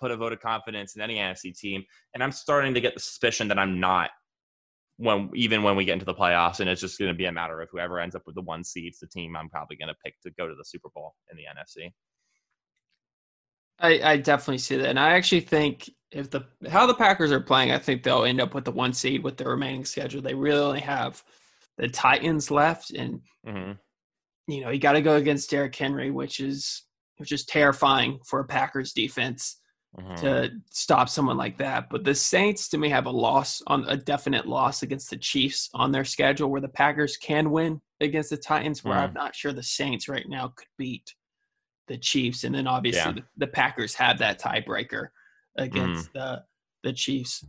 [0.00, 3.00] put a vote of confidence in any NFC team, and I'm starting to get the
[3.00, 4.10] suspicion that I'm not
[4.96, 7.32] when even when we get into the playoffs, and it's just going to be a
[7.32, 9.96] matter of whoever ends up with the one seeds, the team I'm probably going to
[10.04, 11.90] pick to go to the Super Bowl in the NFC.
[13.80, 17.40] I, I definitely see that, and I actually think if the how the Packers are
[17.40, 20.22] playing, I think they'll end up with the one seed with the remaining schedule.
[20.22, 21.22] They really only have
[21.76, 23.72] the Titans left, and mm-hmm.
[24.46, 26.84] you know you got to go against Derrick Henry, which is
[27.16, 29.56] which is terrifying for a Packers defense
[29.98, 30.14] mm-hmm.
[30.16, 31.88] to stop someone like that.
[31.90, 35.70] But the Saints, to me, have a loss on a definite loss against the Chiefs
[35.74, 38.84] on their schedule, where the Packers can win against the Titans.
[38.84, 39.04] Where mm-hmm.
[39.04, 41.14] I'm not sure the Saints right now could beat
[41.88, 43.12] the Chiefs, and then obviously yeah.
[43.12, 45.08] the, the, Packers have that tiebreaker
[45.56, 46.18] against mm-hmm.
[46.18, 46.42] the
[46.82, 47.44] the Chiefs.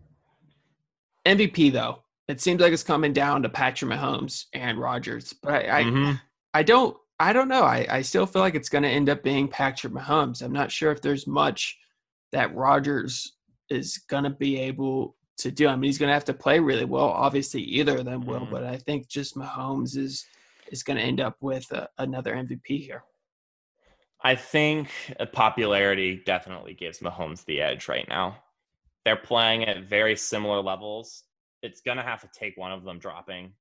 [1.25, 5.79] MVP though, it seems like it's coming down to Patrick Mahomes and Rodgers, but I
[5.79, 6.13] I, mm-hmm.
[6.53, 7.63] I don't I don't know.
[7.63, 10.41] I, I still feel like it's going to end up being Patrick Mahomes.
[10.41, 11.77] I'm not sure if there's much
[12.35, 13.37] that Rodgers
[13.69, 15.69] is going to be able to do.
[15.69, 17.05] I mean, he's going to have to play really well.
[17.05, 18.51] Obviously, either of them will, mm-hmm.
[18.51, 20.25] but I think just Mahomes is
[20.69, 23.03] is going to end up with a, another MVP here.
[24.21, 24.89] I think
[25.31, 28.37] popularity definitely gives Mahomes the edge right now.
[29.05, 31.23] They're playing at very similar levels.
[31.61, 33.53] It's going to have to take one of them dropping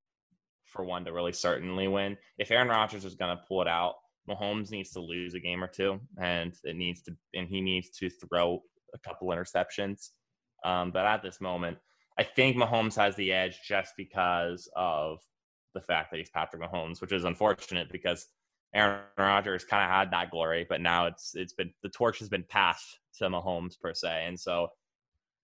[0.64, 2.16] for one to really certainly win.
[2.39, 3.95] If Aaron Rodgers is going to pull it out,
[4.29, 7.91] Mahomes needs to lose a game or two, and it needs to, and he needs
[7.99, 8.62] to throw
[8.95, 10.11] a couple interceptions.
[10.64, 11.79] Um, but at this moment,
[12.18, 15.18] I think Mahomes has the edge just because of
[15.75, 18.29] the fact that he's Patrick Mahomes, which is unfortunate because
[18.75, 22.29] Aaron Rodgers kind of had that glory, but now it's it's been the torch has
[22.29, 24.68] been passed to Mahomes per se, and so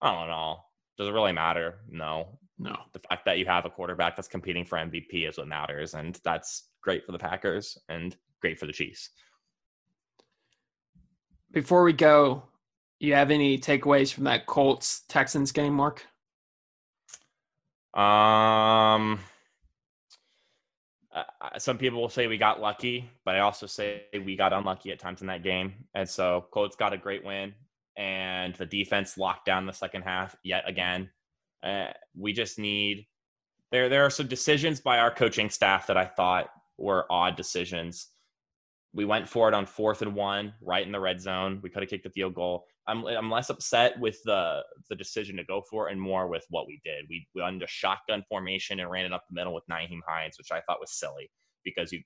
[0.01, 0.59] I don't know.
[0.97, 1.81] Does it really matter?
[1.89, 2.76] No, no.
[2.93, 6.18] The fact that you have a quarterback that's competing for MVP is what matters, and
[6.24, 9.11] that's great for the Packers and great for the Chiefs.
[11.53, 12.45] Before we go,
[13.01, 16.05] you have any takeaways from that Colts Texans game, Mark?
[17.95, 19.18] Um,
[21.12, 24.93] uh, some people will say we got lucky, but I also say we got unlucky
[24.93, 25.74] at times in that game.
[25.95, 27.53] And so Colts got a great win,
[27.97, 31.11] and the defense locked down the second half yet again.
[31.64, 33.07] Uh, we just need
[33.72, 33.88] there.
[33.88, 38.09] There are some decisions by our coaching staff that I thought were odd decisions.
[38.93, 41.61] We went for it on fourth and one, right in the red zone.
[41.62, 42.64] We could have kicked the field goal.
[42.88, 46.45] I'm I'm less upset with the the decision to go for it and more with
[46.51, 47.05] what we did.
[47.09, 50.36] We we went into shotgun formation and ran it up the middle with Nyheim Hines,
[50.38, 51.30] which I thought was silly
[51.64, 52.03] because you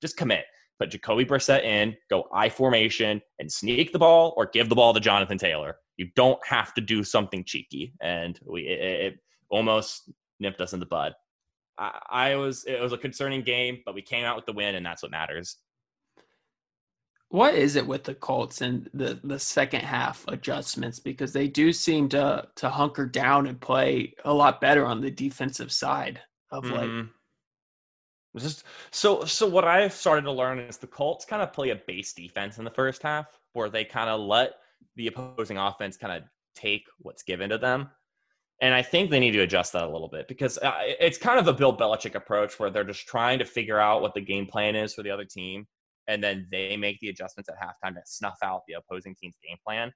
[0.00, 0.44] just commit.
[0.78, 4.94] Put Jacoby Brissett in, go I formation, and sneak the ball or give the ball
[4.94, 5.76] to Jonathan Taylor.
[5.98, 9.14] You don't have to do something cheeky, and we it, it
[9.50, 10.10] almost
[10.40, 11.12] nipped us in the bud.
[11.76, 14.76] I, I was it was a concerning game, but we came out with the win,
[14.76, 15.58] and that's what matters
[17.32, 21.72] what is it with the Colts and the the second half adjustments because they do
[21.72, 26.20] seem to to hunker down and play a lot better on the defensive side
[26.50, 26.98] of mm-hmm.
[26.98, 27.06] like
[28.36, 31.76] just so so what I've started to learn is the Colts kind of play a
[31.76, 34.52] base defense in the first half where they kind of let
[34.96, 37.88] the opposing offense kind of take what's given to them.
[38.60, 41.38] And I think they need to adjust that a little bit because uh, it's kind
[41.38, 44.46] of a Bill Belichick approach where they're just trying to figure out what the game
[44.46, 45.66] plan is for the other team
[46.08, 49.56] and then they make the adjustments at halftime to snuff out the opposing team's game
[49.66, 49.92] plan.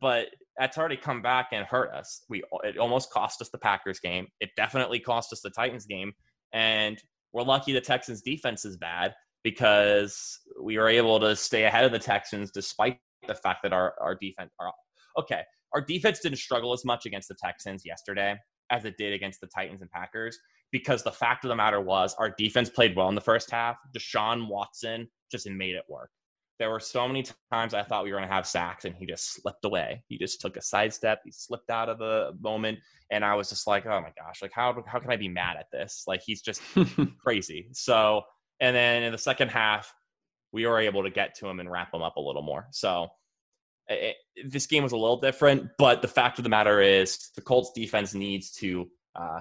[0.00, 0.28] But
[0.58, 2.24] that's already come back and hurt us.
[2.28, 4.28] We it almost cost us the Packers game.
[4.40, 6.12] It definitely cost us the Titans game,
[6.52, 11.84] and we're lucky the Texans defense is bad because we were able to stay ahead
[11.84, 14.72] of the Texans despite the fact that our our defense our
[15.18, 15.42] okay
[15.74, 18.36] our defense didn't struggle as much against the Texans yesterday
[18.70, 20.38] as it did against the Titans and Packers
[20.72, 23.76] because the fact of the matter was our defense played well in the first half.
[23.96, 26.10] Deshaun Watson just and made it work.
[26.60, 29.06] There were so many times I thought we were going to have sacks and he
[29.06, 30.04] just slipped away.
[30.06, 31.22] He just took a sidestep.
[31.24, 32.78] He slipped out of the moment.
[33.10, 35.56] And I was just like, oh my gosh, like how, how can I be mad
[35.56, 36.04] at this?
[36.06, 36.62] Like he's just
[37.18, 37.68] crazy.
[37.72, 38.22] So,
[38.60, 39.92] and then in the second half,
[40.52, 42.68] we were able to get to him and wrap him up a little more.
[42.70, 43.08] So
[43.88, 44.14] it,
[44.48, 47.72] this game was a little different, but the fact of the matter is the Colts
[47.74, 49.40] defense needs to uh,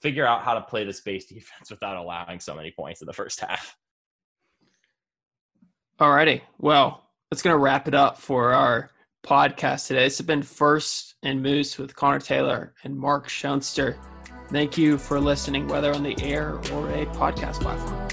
[0.00, 3.12] figure out how to play the space defense without allowing so many points in the
[3.12, 3.76] first half.
[6.00, 6.42] Alrighty.
[6.58, 8.90] Well, that's going to wrap it up for our
[9.24, 10.06] podcast today.
[10.06, 13.98] It's been First and Moose with Connor Taylor and Mark Schoenster.
[14.50, 18.11] Thank you for listening, whether on the air or a podcast platform.